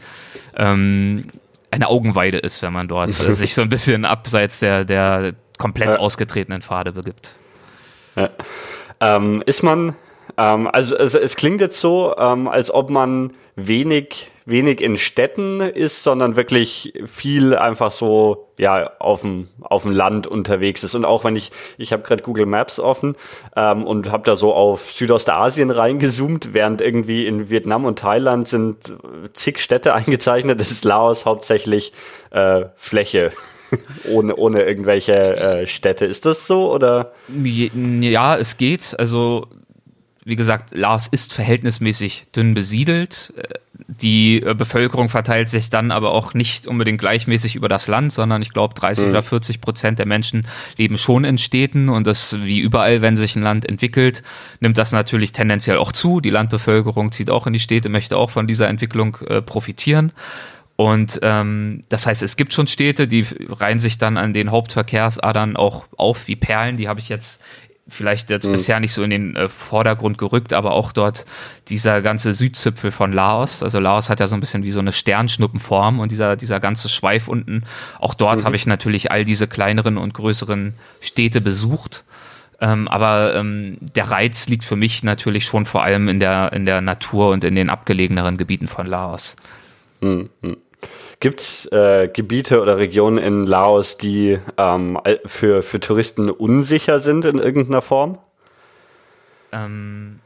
[0.57, 1.27] ähm,
[1.71, 5.89] eine Augenweide ist, wenn man dort äh, sich so ein bisschen abseits der, der komplett
[5.89, 5.97] ja.
[5.97, 7.35] ausgetretenen Pfade begibt.
[8.15, 8.29] Ja.
[8.99, 9.95] Ähm, ist man,
[10.37, 15.61] ähm, also es, es, klingt jetzt so, ähm, als ob man wenig, wenig in Städten
[15.61, 20.93] ist, sondern wirklich viel einfach so, ja, auf dem, auf dem Land unterwegs ist.
[20.93, 23.15] Und auch wenn ich, ich habe gerade Google Maps offen
[23.55, 28.93] ähm, und habe da so auf Südostasien reingezoomt, während irgendwie in Vietnam und Thailand sind
[29.33, 31.93] zig Städte eingezeichnet, ist Laos hauptsächlich
[32.31, 33.31] äh, Fläche.
[34.09, 36.05] ohne, ohne irgendwelche äh, Städte.
[36.05, 37.13] Ist das so oder?
[38.11, 38.95] Ja, es geht.
[38.99, 39.47] Also
[40.25, 43.31] wie gesagt, Laos ist verhältnismäßig dünn besiedelt.
[43.87, 48.41] Die äh, Bevölkerung verteilt sich dann aber auch nicht unbedingt gleichmäßig über das Land, sondern
[48.41, 49.09] ich glaube 30 mhm.
[49.11, 50.47] oder 40 Prozent der Menschen
[50.77, 54.23] leben schon in Städten und das wie überall, wenn sich ein Land entwickelt,
[54.61, 56.19] nimmt das natürlich tendenziell auch zu.
[56.21, 60.11] Die Landbevölkerung zieht auch in die Städte, möchte auch von dieser Entwicklung äh, profitieren.
[60.77, 65.55] Und ähm, das heißt, es gibt schon Städte, die reihen sich dann an den Hauptverkehrsadern
[65.55, 66.75] auch auf wie Perlen.
[66.75, 67.41] Die habe ich jetzt
[67.87, 68.53] vielleicht jetzt mhm.
[68.53, 71.25] bisher nicht so in den äh, Vordergrund gerückt, aber auch dort
[71.67, 73.61] dieser ganze Südzipfel von Laos.
[73.61, 76.89] Also Laos hat ja so ein bisschen wie so eine Sternschnuppenform und dieser, dieser ganze
[76.89, 77.63] Schweif unten.
[77.99, 78.45] Auch dort mhm.
[78.45, 82.03] habe ich natürlich all diese kleineren und größeren Städte besucht.
[82.59, 86.65] Ähm, aber ähm, der Reiz liegt für mich natürlich schon vor allem in der, in
[86.65, 89.35] der Natur und in den abgelegeneren Gebieten von Laos.
[90.01, 90.29] Mhm.
[91.25, 97.25] Gibt es äh, Gebiete oder Regionen in Laos, die ähm, für, für Touristen unsicher sind
[97.25, 98.19] in irgendeiner Form?
[99.51, 100.19] Ähm,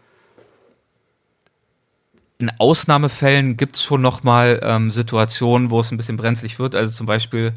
[2.38, 6.76] in Ausnahmefällen gibt es schon nochmal ähm, Situationen, wo es ein bisschen brenzlig wird.
[6.76, 7.54] Also zum Beispiel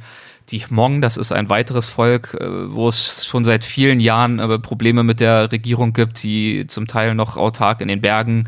[0.51, 4.61] die Hmong, das ist ein weiteres Volk, äh, wo es schon seit vielen Jahren äh,
[4.61, 8.47] Probleme mit der Regierung gibt, die zum Teil noch autark in den Bergen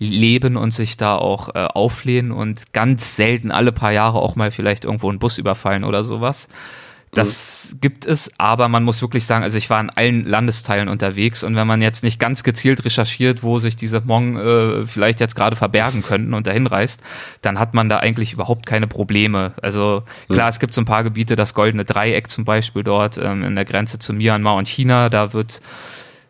[0.00, 4.50] leben und sich da auch äh, auflehnen und ganz selten alle paar Jahre auch mal
[4.50, 6.48] vielleicht irgendwo einen Bus überfallen oder sowas.
[7.12, 7.80] Das mhm.
[7.80, 11.56] gibt es, aber man muss wirklich sagen, also ich war in allen Landesteilen unterwegs und
[11.56, 15.56] wenn man jetzt nicht ganz gezielt recherchiert, wo sich diese Hmong äh, vielleicht jetzt gerade
[15.56, 17.02] verbergen könnten und dahin reist,
[17.42, 19.52] dann hat man da eigentlich überhaupt keine Probleme.
[19.60, 20.50] Also klar, mhm.
[20.50, 23.64] es gibt so ein paar Gebiete, das Goldene Dreieck zum Beispiel dort ähm, in der
[23.64, 25.60] Grenze zu Myanmar und China, da wird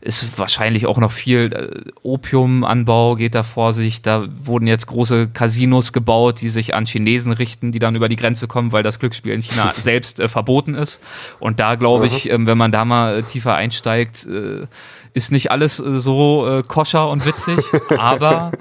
[0.02, 4.00] ist wahrscheinlich auch noch viel äh, Opiumanbau geht da vor sich.
[4.00, 8.16] Da wurden jetzt große Casinos gebaut, die sich an Chinesen richten, die dann über die
[8.16, 11.02] Grenze kommen, weil das Glücksspiel in China selbst äh, verboten ist.
[11.38, 14.66] Und da glaube ich, äh, wenn man da mal äh, tiefer einsteigt, äh,
[15.12, 17.58] ist nicht alles äh, so äh, koscher und witzig,
[17.98, 18.52] aber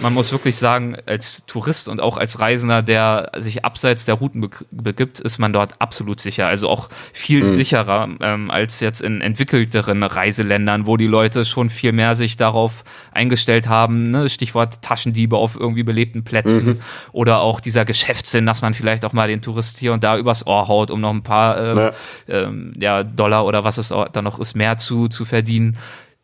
[0.00, 4.40] man muss wirklich sagen, als Tourist und auch als Reisender, der sich abseits der Routen
[4.40, 6.46] be begibt, ist man dort absolut sicher.
[6.46, 7.54] Also auch viel mhm.
[7.56, 12.84] sicherer ähm, als jetzt in entwickelteren Reiseländern, wo die Leute schon viel mehr sich darauf
[13.12, 14.10] eingestellt haben.
[14.10, 14.28] Ne?
[14.28, 16.80] Stichwort Taschendiebe auf irgendwie belebten Plätzen mhm.
[17.12, 20.46] oder auch dieser Geschäftssinn, dass man vielleicht auch mal den Tourist hier und da übers
[20.46, 21.92] Ohr haut, um noch ein paar ähm, ja.
[22.28, 25.76] Ähm, ja, Dollar oder was es da noch ist, mehr zu, zu verdienen.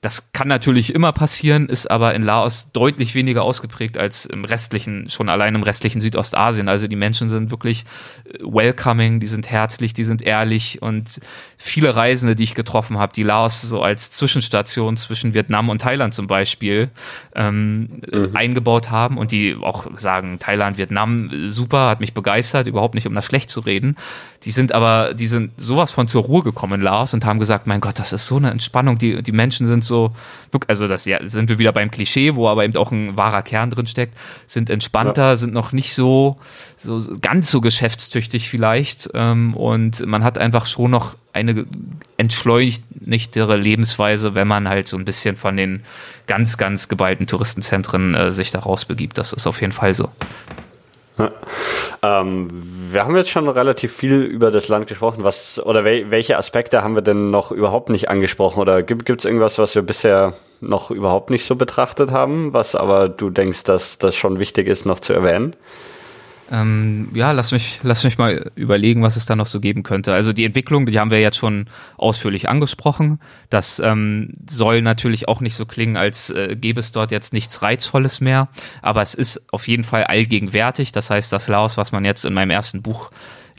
[0.03, 5.09] Das kann natürlich immer passieren, ist aber in Laos deutlich weniger ausgeprägt als im restlichen,
[5.09, 6.69] schon allein im restlichen Südostasien.
[6.69, 7.85] Also die Menschen sind wirklich
[8.25, 11.21] äh, welcoming, die sind herzlich, die sind ehrlich und
[11.57, 16.15] viele Reisende, die ich getroffen habe, die Laos so als Zwischenstation zwischen Vietnam und Thailand
[16.15, 16.91] zum Beispiel
[17.37, 18.31] ähm, mhm.
[18.35, 23.15] eingebaut haben und die auch sagen, Thailand, Vietnam, super, hat mich begeistert, überhaupt nicht um
[23.15, 23.95] das schlecht zu reden.
[24.43, 27.69] Die sind aber, die sind sowas von zur Ruhe gekommen in Laos und haben gesagt,
[27.69, 30.13] mein Gott, das ist so eine Entspannung, die, die Menschen sind so so,
[30.69, 33.71] also das ja, sind wir wieder beim Klischee, wo aber eben auch ein wahrer Kern
[33.71, 34.17] drin steckt,
[34.47, 35.37] sind entspannter, ja.
[35.37, 36.39] sind noch nicht so,
[36.79, 41.67] so ganz so geschäftstüchtig vielleicht ähm, und man hat einfach schon noch eine
[42.17, 45.83] entschleunigtere Lebensweise, wenn man halt so ein bisschen von den
[46.27, 49.19] ganz, ganz geballten Touristenzentren äh, sich da rausbegibt.
[49.19, 50.09] Das ist auf jeden Fall so.
[52.03, 52.49] Ähm,
[52.91, 55.25] wir haben jetzt schon relativ viel über das Land gesprochen.
[55.25, 58.61] Was oder wel, welche Aspekte haben wir denn noch überhaupt nicht angesprochen?
[58.61, 63.09] Oder gibt es irgendwas, was wir bisher noch überhaupt nicht so betrachtet haben, was aber
[63.09, 65.55] du denkst, dass das schon wichtig ist, noch zu erwähnen?
[66.53, 70.13] Ähm, ja, lass mich, lass mich mal überlegen, was es da noch so geben könnte.
[70.13, 71.65] Also die Entwicklung, die haben wir jetzt schon
[71.97, 73.21] ausführlich angesprochen.
[73.49, 77.63] Das ähm, soll natürlich auch nicht so klingen, als äh, gäbe es dort jetzt nichts
[77.63, 78.49] Reizvolles mehr.
[78.83, 80.93] Aber es ist auf jeden Fall allgegenwärtig.
[80.93, 83.11] Das heißt, das Laos, was man jetzt in meinem ersten Buch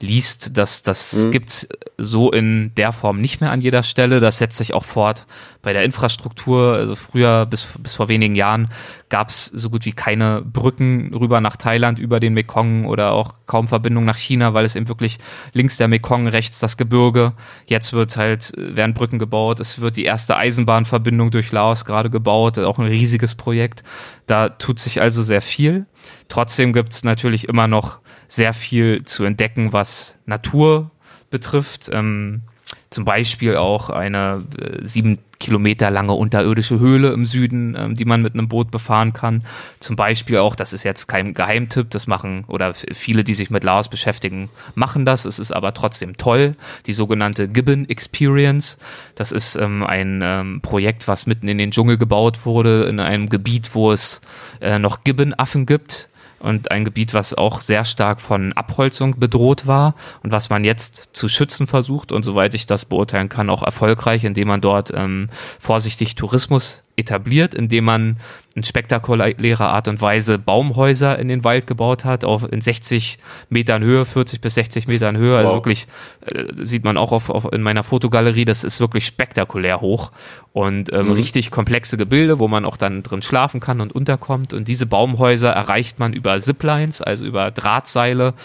[0.03, 1.31] liest, das, das mhm.
[1.31, 4.19] gibt's so in der Form nicht mehr an jeder Stelle.
[4.19, 5.25] Das setzt sich auch fort
[5.61, 6.75] bei der Infrastruktur.
[6.75, 8.67] Also früher, bis, bis vor wenigen Jahren,
[9.09, 13.67] gab's so gut wie keine Brücken rüber nach Thailand über den Mekong oder auch kaum
[13.67, 15.19] Verbindung nach China, weil es eben wirklich
[15.53, 17.33] links der Mekong, rechts das Gebirge.
[17.65, 19.61] Jetzt wird halt, werden Brücken gebaut.
[19.61, 22.59] Es wird die erste Eisenbahnverbindung durch Laos gerade gebaut.
[22.59, 23.83] Auch ein riesiges Projekt.
[24.25, 25.85] Da tut sich also sehr viel.
[26.27, 27.99] Trotzdem gibt's natürlich immer noch
[28.33, 30.89] sehr viel zu entdecken, was Natur
[31.29, 31.89] betrifft.
[31.93, 32.41] Ähm,
[32.89, 38.23] zum Beispiel auch eine äh, sieben Kilometer lange unterirdische Höhle im Süden, ähm, die man
[38.23, 39.43] mit einem Boot befahren kann.
[39.79, 43.63] Zum Beispiel auch, das ist jetzt kein Geheimtipp, das machen oder viele, die sich mit
[43.63, 45.25] Laos beschäftigen, machen das.
[45.25, 46.55] Es ist aber trotzdem toll.
[46.87, 48.79] Die sogenannte Gibbon Experience.
[49.13, 53.29] Das ist ähm, ein ähm, Projekt, was mitten in den Dschungel gebaut wurde, in einem
[53.29, 54.21] Gebiet, wo es
[54.59, 56.09] äh, noch Gibbon-Affen gibt
[56.43, 61.09] und ein Gebiet, was auch sehr stark von Abholzung bedroht war und was man jetzt
[61.13, 65.29] zu schützen versucht und soweit ich das beurteilen kann, auch erfolgreich, indem man dort ähm,
[65.59, 68.17] vorsichtig Tourismus etabliert, indem man
[68.55, 73.17] in spektakulärer Art und Weise Baumhäuser in den Wald gebaut hat, auf in 60
[73.49, 75.35] Metern Höhe, 40 bis 60 Metern Höhe.
[75.37, 75.55] Also wow.
[75.55, 75.87] Also wirklich
[76.25, 80.11] äh, sieht man auch auf, auf, in meiner Fotogalerie, das ist wirklich spektakulär hoch
[80.51, 81.13] und ähm, mhm.
[81.13, 84.53] richtig komplexe Gebilde, wo man auch dann drin schlafen kann und unterkommt.
[84.53, 88.35] Und diese Baumhäuser erreicht man über Ziplines, also über Drahtseile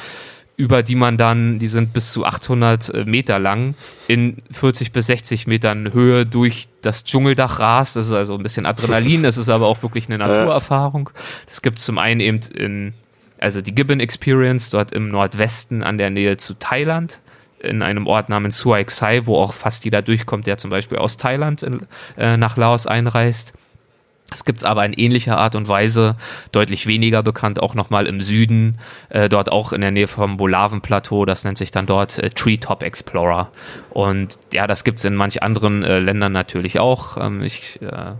[0.59, 3.77] über die man dann, die sind bis zu 800 äh, Meter lang,
[4.09, 7.95] in 40 bis 60 Metern Höhe durch das Dschungeldach rast.
[7.95, 11.11] Das ist also ein bisschen Adrenalin, das ist aber auch wirklich eine Naturerfahrung.
[11.47, 12.93] Das gibt es zum einen eben in,
[13.39, 17.21] also die Gibbon Experience, dort im Nordwesten an der Nähe zu Thailand
[17.61, 21.19] in einem Ort namens Suai Xai, wo auch fast jeder durchkommt, der zum Beispiel aus
[21.19, 21.87] Thailand in,
[22.17, 23.53] äh, nach Laos einreist.
[24.31, 26.17] Es gibt es aber in ähnlicher Art und Weise,
[26.53, 31.25] deutlich weniger bekannt, auch nochmal im Süden, äh, dort auch in der Nähe vom Bolaven-Plateau,
[31.25, 33.51] das nennt sich dann dort äh, Treetop Explorer.
[33.91, 37.17] Und ja, das gibt es in manch anderen äh, Ländern natürlich auch.
[37.17, 38.13] Ähm, ich, äh,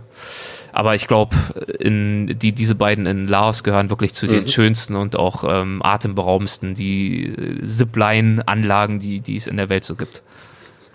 [0.71, 1.35] aber ich glaube,
[1.79, 4.31] die, diese beiden in Laos gehören wirklich zu mhm.
[4.31, 9.83] den schönsten und auch ähm, atemberaubendsten, die äh, Zipline-Anlagen, die, die es in der Welt
[9.83, 10.23] so gibt.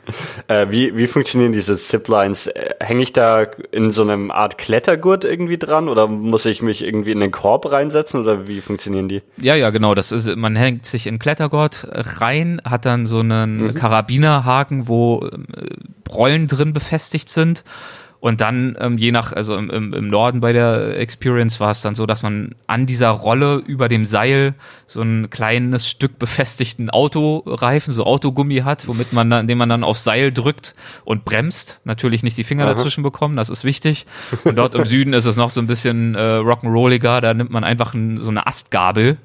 [0.47, 2.49] Äh, wie, wie funktionieren diese Ziplines?
[2.49, 6.85] Äh, hänge ich da in so einem Art Klettergurt irgendwie dran oder muss ich mich
[6.85, 9.23] irgendwie in den Korb reinsetzen oder wie funktionieren die?
[9.39, 9.95] Ja, ja, genau.
[9.95, 11.89] Das ist, man hängt sich in Klettergurt
[12.21, 13.75] rein, hat dann so einen mhm.
[13.75, 17.65] Karabinerhaken, wo äh, Rollen drin befestigt sind
[18.25, 21.83] und dann, ähm, je nach, also im, im, im Norden bei der Experience war es
[21.83, 24.55] dann so, dass man an dieser Rolle über dem Seil
[24.87, 29.85] so ein kleines Stück befestigten Autoreifen, so Autogummi hat, womit man dann, indem man dann
[29.85, 32.73] aufs Seil drückt und bremst, natürlich nicht die Finger Aha.
[32.73, 34.07] dazwischen bekommen, das ist wichtig.
[34.45, 37.63] Und dort im Süden ist es noch so ein bisschen äh, rock'n'rolliger, da nimmt man
[37.63, 39.19] einfach ein, so eine Astgabel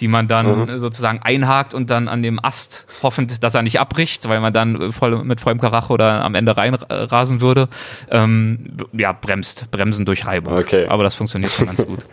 [0.00, 0.78] die man dann mhm.
[0.78, 4.92] sozusagen einhakt und dann an dem Ast hoffend, dass er nicht abbricht, weil man dann
[4.92, 7.68] voll, mit vollem Karacho oder am Ende reinrasen würde,
[8.10, 10.54] ähm, ja, bremst, bremsen durch Reibung.
[10.54, 10.86] Okay.
[10.86, 12.06] Aber das funktioniert schon ganz gut.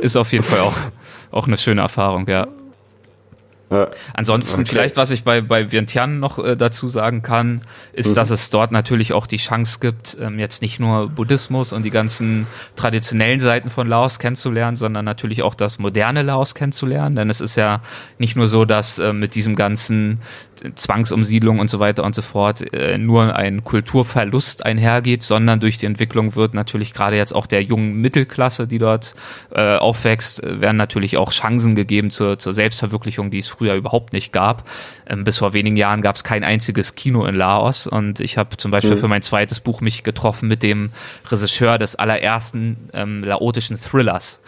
[0.00, 0.76] Ist auf jeden Fall auch,
[1.30, 2.46] auch eine schöne Erfahrung, ja.
[4.14, 4.70] Ansonsten okay.
[4.70, 7.62] vielleicht, was ich bei, bei Vientiane noch äh, dazu sagen kann,
[7.92, 8.14] ist, mhm.
[8.14, 11.90] dass es dort natürlich auch die Chance gibt, ähm, jetzt nicht nur Buddhismus und die
[11.90, 17.14] ganzen traditionellen Seiten von Laos kennenzulernen, sondern natürlich auch das moderne Laos kennenzulernen.
[17.14, 17.80] Denn es ist ja
[18.18, 20.20] nicht nur so, dass äh, mit diesem ganzen
[20.74, 25.86] Zwangsumsiedlung und so weiter und so fort äh, nur ein Kulturverlust einhergeht, sondern durch die
[25.86, 29.14] Entwicklung wird natürlich gerade jetzt auch der jungen Mittelklasse, die dort
[29.54, 34.12] äh, aufwächst, äh, werden natürlich auch Chancen gegeben zur, zur Selbstverwirklichung, die es früher überhaupt
[34.12, 34.68] nicht gab.
[35.06, 38.56] Ähm, bis vor wenigen Jahren gab es kein einziges Kino in Laos und ich habe
[38.56, 39.00] zum Beispiel mhm.
[39.00, 40.90] für mein zweites Buch mich getroffen mit dem
[41.30, 44.40] Regisseur des allerersten ähm, laotischen Thrillers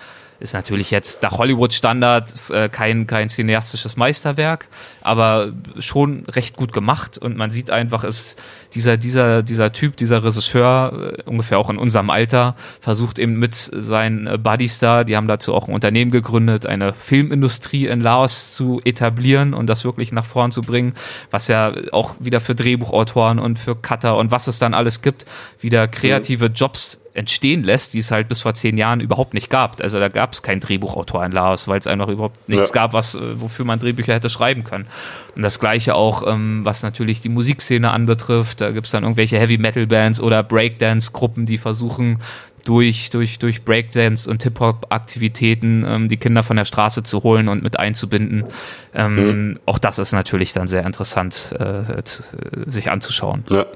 [0.42, 4.68] ist natürlich jetzt nach Hollywood-Standard äh, kein, kein cineastisches Meisterwerk,
[5.00, 8.42] aber schon recht gut gemacht und man sieht einfach, ist
[8.74, 13.54] dieser, dieser, dieser Typ, dieser Regisseur, äh, ungefähr auch in unserem Alter, versucht eben mit
[13.54, 18.52] seinen äh, Buddies da, die haben dazu auch ein Unternehmen gegründet, eine Filmindustrie in Laos
[18.52, 20.94] zu etablieren und das wirklich nach vorn zu bringen,
[21.30, 25.24] was ja auch wieder für Drehbuchautoren und für Cutter und was es dann alles gibt,
[25.60, 29.80] wieder kreative Jobs entstehen lässt, die es halt bis vor zehn Jahren überhaupt nicht gab.
[29.82, 32.74] Also da gab es keinen Drehbuchautor in Laos, weil es einfach überhaupt nichts ja.
[32.74, 34.86] gab, was, äh, wofür man Drehbücher hätte schreiben können.
[35.36, 38.60] Und das gleiche auch, ähm, was natürlich die Musikszene anbetrifft.
[38.60, 42.18] Da gibt es dann irgendwelche Heavy-Metal-Bands oder Breakdance-Gruppen, die versuchen,
[42.64, 47.62] durch, durch, durch Breakdance und Hip-Hop-Aktivitäten ähm, die Kinder von der Straße zu holen und
[47.62, 48.44] mit einzubinden.
[48.94, 49.58] Ähm, mhm.
[49.66, 53.44] Auch das ist natürlich dann sehr interessant, äh, zu, äh, sich anzuschauen.
[53.50, 53.66] Ja.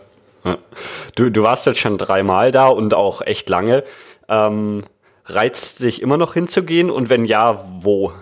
[1.15, 3.85] Du, du warst jetzt schon dreimal da und auch echt lange.
[4.29, 4.85] Ähm,
[5.27, 8.13] reizt sich immer noch hinzugehen und wenn ja, wo?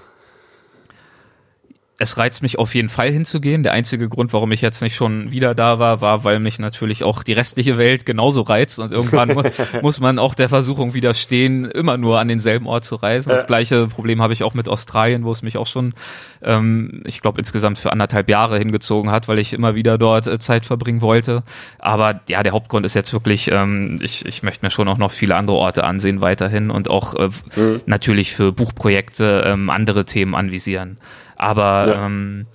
[1.98, 3.62] Es reizt mich auf jeden Fall hinzugehen.
[3.62, 7.04] Der einzige Grund, warum ich jetzt nicht schon wieder da war, war, weil mich natürlich
[7.04, 9.42] auch die restliche Welt genauso reizt und irgendwann mu
[9.82, 13.30] muss man auch der Versuchung widerstehen, immer nur an denselben Ort zu reisen.
[13.30, 15.94] Das gleiche Problem habe ich auch mit Australien, wo es mich auch schon,
[16.42, 20.40] ähm, ich glaube, insgesamt für anderthalb Jahre hingezogen hat, weil ich immer wieder dort äh,
[20.40, 21.44] Zeit verbringen wollte.
[21.78, 25.12] Aber ja, der Hauptgrund ist jetzt wirklich, ähm, ich, ich möchte mir schon auch noch
[25.12, 27.82] viele andere Orte ansehen weiterhin und auch äh, mhm.
[27.86, 30.98] natürlich für Buchprojekte ähm, andere Themen anvisieren.
[31.44, 32.06] Aber ja.
[32.06, 32.46] ähm,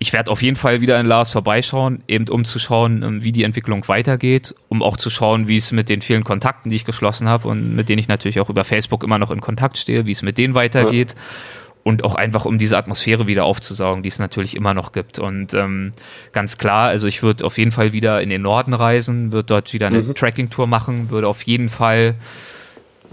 [0.00, 3.30] ich werde auf jeden Fall wieder in Lars vorbeischauen, eben um zu schauen, ähm, wie
[3.30, 6.84] die Entwicklung weitergeht, um auch zu schauen, wie es mit den vielen Kontakten, die ich
[6.84, 10.04] geschlossen habe und mit denen ich natürlich auch über Facebook immer noch in Kontakt stehe,
[10.04, 11.12] wie es mit denen weitergeht.
[11.12, 11.22] Ja.
[11.84, 15.18] Und auch einfach, um diese Atmosphäre wieder aufzusaugen, die es natürlich immer noch gibt.
[15.18, 15.92] Und ähm,
[16.32, 19.72] ganz klar, also ich würde auf jeden Fall wieder in den Norden reisen, würde dort
[19.72, 20.14] wieder eine mhm.
[20.14, 22.14] Tracking-Tour machen, würde auf jeden Fall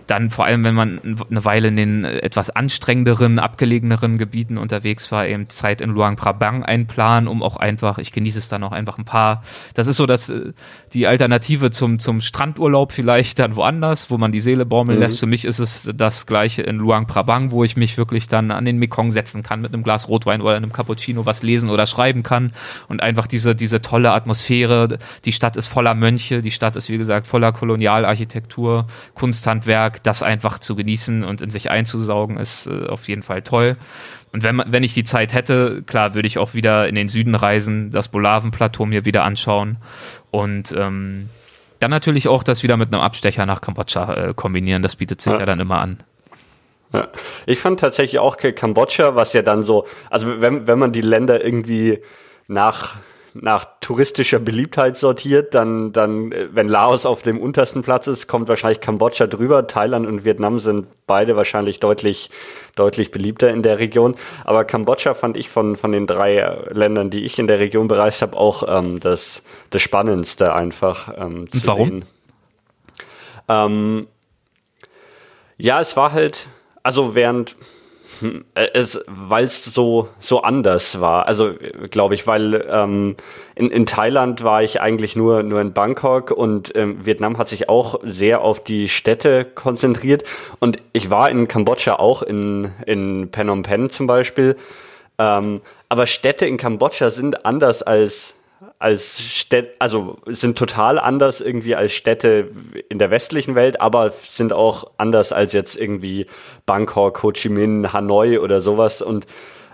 [0.09, 5.11] dann vor allem, wenn man eine Weile in den äh, etwas anstrengenderen, abgelegeneren Gebieten unterwegs
[5.11, 8.71] war, eben Zeit in Luang Prabang einplanen, um auch einfach, ich genieße es dann auch
[8.71, 9.43] einfach ein paar,
[9.73, 10.53] das ist so dass äh,
[10.93, 15.03] die Alternative zum, zum Strandurlaub vielleicht dann woanders, wo man die Seele baumeln mhm.
[15.03, 15.19] lässt.
[15.19, 18.65] Für mich ist es das gleiche in Luang Prabang, wo ich mich wirklich dann an
[18.65, 22.23] den Mekong setzen kann mit einem Glas Rotwein oder einem Cappuccino was lesen oder schreiben
[22.23, 22.51] kann
[22.87, 24.97] und einfach diese, diese tolle Atmosphäre.
[25.25, 30.59] Die Stadt ist voller Mönche, die Stadt ist wie gesagt voller Kolonialarchitektur, Kunsthandwerk, das einfach
[30.59, 33.77] zu genießen und in sich einzusaugen, ist äh, auf jeden Fall toll.
[34.31, 37.35] Und wenn, wenn ich die Zeit hätte, klar, würde ich auch wieder in den Süden
[37.35, 39.77] reisen, das Bolaven-Plateau mir wieder anschauen
[40.31, 41.29] und ähm,
[41.79, 44.83] dann natürlich auch das wieder mit einem Abstecher nach Kambodscha äh, kombinieren.
[44.83, 45.39] Das bietet sich ja.
[45.39, 45.97] ja dann immer an.
[46.93, 47.07] Ja.
[47.45, 51.43] Ich fand tatsächlich auch Kambodscha, was ja dann so, also wenn, wenn man die Länder
[51.43, 51.99] irgendwie
[52.47, 52.97] nach
[53.33, 58.47] nach touristischer Beliebtheit sortiert, dann, dann, äh, wenn Laos auf dem untersten Platz ist, kommt
[58.47, 59.67] wahrscheinlich Kambodscha drüber.
[59.67, 62.29] Thailand und Vietnam sind beide wahrscheinlich deutlich,
[62.75, 64.15] deutlich beliebter in der Region.
[64.45, 66.39] Aber Kambodscha fand ich von, von den drei
[66.71, 71.13] Ländern, die ich in der Region bereist habe, auch ähm, das, das Spannendste einfach.
[71.17, 71.89] Ähm, zu Warum?
[71.89, 72.05] Sehen.
[73.47, 74.07] Ähm,
[75.57, 76.47] ja, es war halt,
[76.83, 77.78] also während äh,
[78.53, 81.27] es, weil es so so anders war.
[81.27, 81.53] Also
[81.89, 83.15] glaube ich, weil ähm,
[83.55, 87.69] in, in Thailand war ich eigentlich nur nur in Bangkok und ähm, Vietnam hat sich
[87.69, 90.23] auch sehr auf die Städte konzentriert
[90.59, 94.55] und ich war in Kambodscha auch in in Phnom Penh zum Beispiel.
[95.17, 98.35] Ähm, aber Städte in Kambodscha sind anders als
[98.79, 102.49] als Städte, also sind total anders irgendwie als Städte
[102.87, 106.27] in der westlichen Welt, aber sind auch anders als jetzt irgendwie
[106.65, 109.27] Bangkok, Ho Chi Minh, Hanoi oder sowas und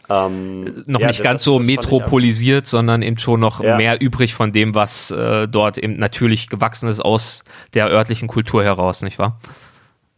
[0.09, 3.77] ähm, noch ja, nicht ganz das, so das metropolisiert, sondern eben schon noch ja.
[3.77, 7.43] mehr übrig von dem, was äh, dort eben natürlich gewachsen ist aus
[7.73, 9.39] der örtlichen Kultur heraus, nicht wahr?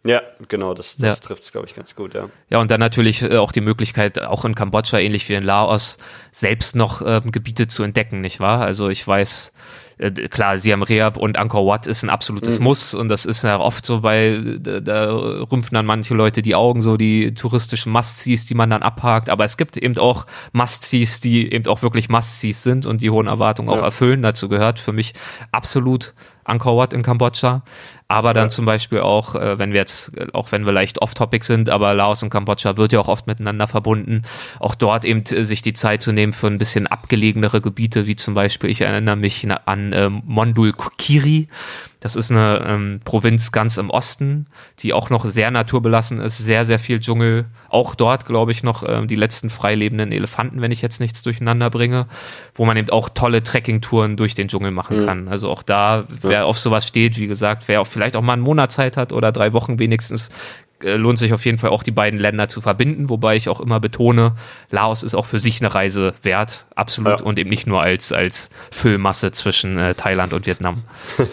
[0.08, 1.26] Ja, genau, das, das ja.
[1.28, 2.30] trifft es, glaube ich, ganz gut, ja.
[2.50, 5.98] Ja, und dann natürlich äh, auch die Möglichkeit, auch in Kambodscha, ähnlich wie in Laos,
[6.32, 8.62] selbst noch äh, Gebiete zu entdecken, nicht wahr?
[8.62, 9.52] Also ich weiß,
[9.98, 12.64] äh, klar, Siam Reap und Angkor Wat ist ein absolutes mhm.
[12.64, 16.56] Muss und das ist ja oft so bei, da, da rümpfen dann manche Leute die
[16.56, 21.20] Augen, so die touristischen Must-Sees, die man dann abhakt, aber es gibt eben auch Must-Sees,
[21.20, 23.76] die eben auch wirklich Must-Sees sind und die hohen Erwartungen ja.
[23.76, 24.22] auch erfüllen.
[24.22, 25.14] Dazu gehört für mich
[25.52, 26.14] absolut
[26.48, 27.62] Angkor Wat in Kambodscha.
[28.10, 28.50] Aber dann ja.
[28.50, 32.24] zum Beispiel auch, äh, wenn wir jetzt, auch wenn wir leicht off-topic sind, aber Laos
[32.24, 34.24] und Kambodscha wird ja auch oft miteinander verbunden,
[34.60, 38.16] auch dort eben äh, sich die Zeit zu nehmen für ein bisschen abgelegenere Gebiete, wie
[38.16, 41.50] zum Beispiel, ich erinnere mich an äh, Mondul Kiri.
[42.08, 44.46] Das ist eine ähm, Provinz ganz im Osten,
[44.80, 47.48] die auch noch sehr naturbelassen ist, sehr, sehr viel Dschungel.
[47.68, 51.70] Auch dort, glaube ich, noch ähm, die letzten freilebenden Elefanten, wenn ich jetzt nichts durcheinander
[51.70, 52.06] bringe,
[52.56, 55.06] wo man eben auch tolle Trekkingtouren durch den Dschungel machen mhm.
[55.06, 55.28] kann.
[55.28, 56.44] Also auch da, wer ja.
[56.46, 59.34] auf sowas steht, wie gesagt, wer auch vielleicht auch mal einen Monat Zeit hat oder
[59.34, 60.30] drei Wochen wenigstens,
[60.82, 63.80] lohnt sich auf jeden Fall auch die beiden Länder zu verbinden, wobei ich auch immer
[63.80, 64.36] betone,
[64.70, 67.26] Laos ist auch für sich eine Reise wert, absolut, ja.
[67.26, 70.84] und eben nicht nur als, als Füllmasse zwischen äh, Thailand und Vietnam.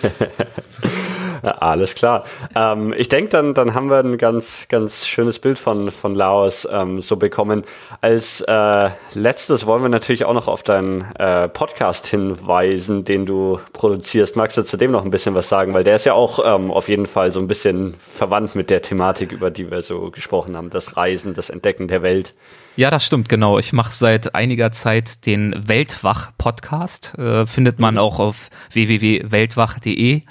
[1.47, 2.25] Alles klar.
[2.55, 6.67] Ähm, ich denke, dann, dann haben wir ein ganz, ganz schönes Bild von, von Laos
[6.71, 7.65] ähm, so bekommen.
[8.01, 13.61] Als äh, letztes wollen wir natürlich auch noch auf deinen äh, Podcast hinweisen, den du
[13.73, 14.37] produzierst.
[14.37, 15.75] Magst du zu dem noch ein bisschen was sagen?
[15.75, 18.83] Weil der ist ja auch ähm, auf jeden Fall so ein bisschen verwandt mit der
[18.83, 20.71] Thematik, über die wir so gesprochen haben.
[20.71, 22.35] Das Reisen, das Entdecken der Welt.
[22.77, 23.59] Ja, das stimmt, genau.
[23.61, 27.17] Ich mache seit einiger Zeit den Weltwach-Podcast.
[27.19, 28.01] Äh, findet man mhm.
[28.01, 30.23] auch auf www.weltwach.de.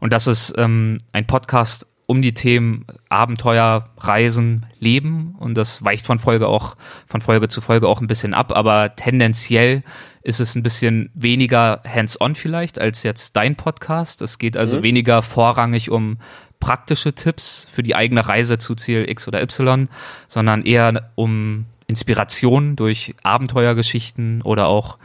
[0.00, 5.34] Und das ist ähm, ein Podcast um die Themen Abenteuer, Reisen, Leben.
[5.38, 6.74] Und das weicht von Folge auch,
[7.06, 8.56] von Folge zu Folge auch ein bisschen ab.
[8.56, 9.82] Aber tendenziell
[10.22, 14.22] ist es ein bisschen weniger hands-on vielleicht als jetzt dein Podcast.
[14.22, 14.82] Es geht also mhm.
[14.84, 16.16] weniger vorrangig um
[16.60, 19.88] praktische Tipps für die eigene Reise zu Ziel X oder Y,
[20.28, 24.98] sondern eher um Inspiration durch Abenteuergeschichten oder auch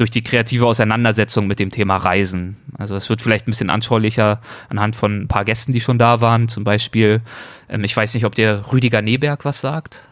[0.00, 2.56] durch die kreative Auseinandersetzung mit dem Thema Reisen.
[2.78, 6.20] Also es wird vielleicht ein bisschen anschaulicher anhand von ein paar Gästen, die schon da
[6.20, 6.48] waren.
[6.48, 7.20] Zum Beispiel,
[7.68, 10.08] ähm, ich weiß nicht, ob der Rüdiger Neberg was sagt.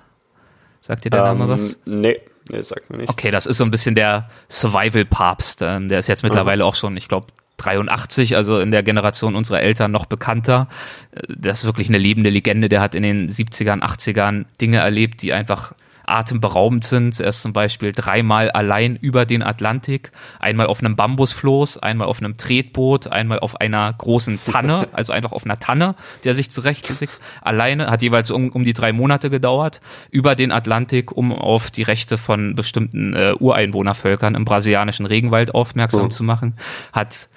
[0.81, 1.79] Sagt dir der ähm, Name was?
[1.87, 2.21] Nee.
[2.51, 3.11] Nee, sagt mir nicht.
[3.11, 5.63] Okay, das ist so ein bisschen der Survival-Papst.
[5.63, 6.71] Ähm, der ist jetzt mittlerweile Aha.
[6.71, 7.27] auch schon, ich glaube,
[7.59, 10.69] 83, also in der Generation unserer Eltern noch bekannter.
[11.13, 12.69] Äh, das ist wirklich eine lebende Legende.
[12.69, 15.73] Der hat in den 70ern, 80ern Dinge erlebt, die einfach
[16.11, 17.19] atemberaubend sind.
[17.21, 22.21] Er ist zum Beispiel dreimal allein über den Atlantik, einmal auf einem Bambusfloß, einmal auf
[22.21, 25.95] einem Tretboot, einmal auf einer großen Tanne, also einfach auf einer Tanne,
[26.25, 29.81] der sich zurechtgelegt, alleine, hat jeweils um, um die drei Monate gedauert,
[30.11, 36.07] über den Atlantik, um auf die Rechte von bestimmten äh, Ureinwohnervölkern im brasilianischen Regenwald aufmerksam
[36.07, 36.09] oh.
[36.09, 36.55] zu machen,
[36.93, 37.29] hat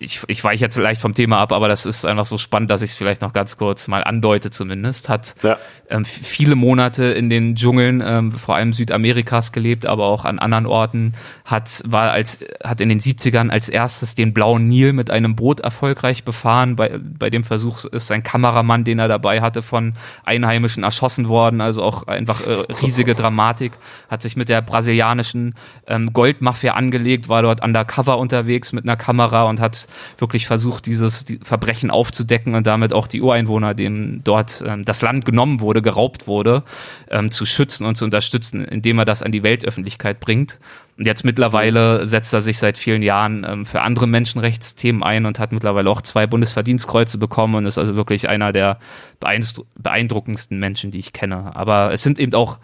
[0.00, 2.82] ich, ich weiche jetzt leicht vom Thema ab, aber das ist einfach so spannend, dass
[2.82, 5.08] ich es vielleicht noch ganz kurz mal andeute zumindest.
[5.08, 5.58] Hat ja.
[5.90, 10.66] ähm, viele Monate in den Dschungeln, ähm, vor allem Südamerikas gelebt, aber auch an anderen
[10.66, 11.14] Orten.
[11.44, 15.60] Hat, war als, hat in den 70ern als erstes den blauen Nil mit einem Boot
[15.60, 16.76] erfolgreich befahren.
[16.76, 19.94] Bei, bei dem Versuch ist sein Kameramann, den er dabei hatte, von
[20.24, 21.60] Einheimischen erschossen worden.
[21.60, 23.72] Also auch einfach äh, riesige Dramatik.
[24.08, 25.56] Hat sich mit der brasilianischen
[25.88, 29.87] ähm, Goldmafia angelegt, war dort undercover unterwegs mit einer Kamera und hat
[30.18, 35.24] wirklich versucht, dieses Verbrechen aufzudecken und damit auch die Ureinwohner, denen dort ähm, das Land
[35.24, 36.62] genommen wurde, geraubt wurde,
[37.10, 40.58] ähm, zu schützen und zu unterstützen, indem er das an die Weltöffentlichkeit bringt.
[40.98, 45.38] Und jetzt mittlerweile setzt er sich seit vielen Jahren ähm, für andere Menschenrechtsthemen ein und
[45.38, 48.78] hat mittlerweile auch zwei Bundesverdienstkreuze bekommen und ist also wirklich einer der
[49.20, 51.54] beeindruckendsten Menschen, die ich kenne.
[51.54, 52.58] Aber es sind eben auch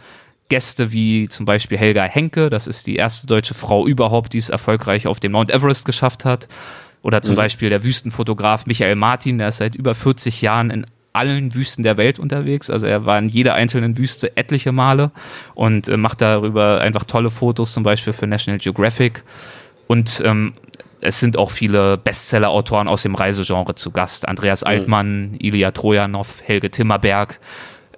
[0.48, 4.50] Gäste wie zum Beispiel Helga Henke, das ist die erste deutsche Frau überhaupt, die es
[4.50, 6.48] erfolgreich auf den Mount Everest geschafft hat.
[7.04, 7.36] Oder zum mhm.
[7.36, 11.98] Beispiel der Wüstenfotograf Michael Martin, der ist seit über 40 Jahren in allen Wüsten der
[11.98, 12.70] Welt unterwegs.
[12.70, 15.10] Also er war in jeder einzelnen Wüste etliche Male
[15.54, 19.22] und äh, macht darüber einfach tolle Fotos, zum Beispiel für National Geographic.
[19.86, 20.54] Und ähm,
[21.02, 24.26] es sind auch viele Bestseller-Autoren aus dem Reisegenre zu Gast.
[24.26, 24.68] Andreas mhm.
[24.68, 27.38] Altmann, Ilya Trojanov, Helge Timmerberg,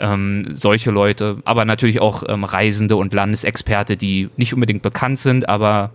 [0.01, 5.49] ähm, solche Leute, aber natürlich auch ähm, Reisende und Landesexperte, die nicht unbedingt bekannt sind,
[5.49, 5.91] aber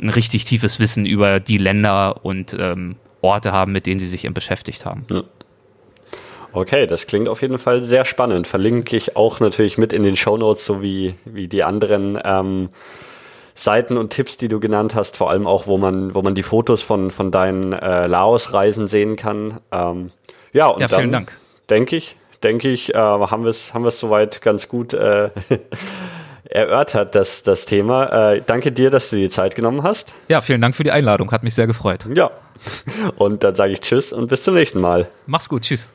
[0.00, 4.28] ein richtig tiefes Wissen über die Länder und ähm, Orte haben, mit denen sie sich
[4.32, 5.04] beschäftigt haben.
[5.10, 5.22] Ja.
[6.52, 8.46] Okay, das klingt auf jeden Fall sehr spannend.
[8.46, 12.70] Verlinke ich auch natürlich mit in den Show Notes, so wie, wie die anderen ähm,
[13.52, 16.42] Seiten und Tipps, die du genannt hast, vor allem auch, wo man, wo man die
[16.42, 19.60] Fotos von, von deinen äh, Laos-Reisen sehen kann.
[19.70, 20.12] Ähm,
[20.52, 21.36] ja, und ja, dann Dank.
[21.68, 25.30] denke ich, denke ich, äh, haben wir es haben wir's soweit ganz gut äh,
[26.44, 28.32] erörtert, das, das Thema.
[28.32, 30.14] Äh, danke dir, dass du die Zeit genommen hast.
[30.28, 31.30] Ja, vielen Dank für die Einladung.
[31.32, 32.06] Hat mich sehr gefreut.
[32.14, 32.30] Ja.
[33.16, 35.08] Und dann sage ich Tschüss und bis zum nächsten Mal.
[35.26, 35.62] Mach's gut.
[35.62, 35.92] Tschüss.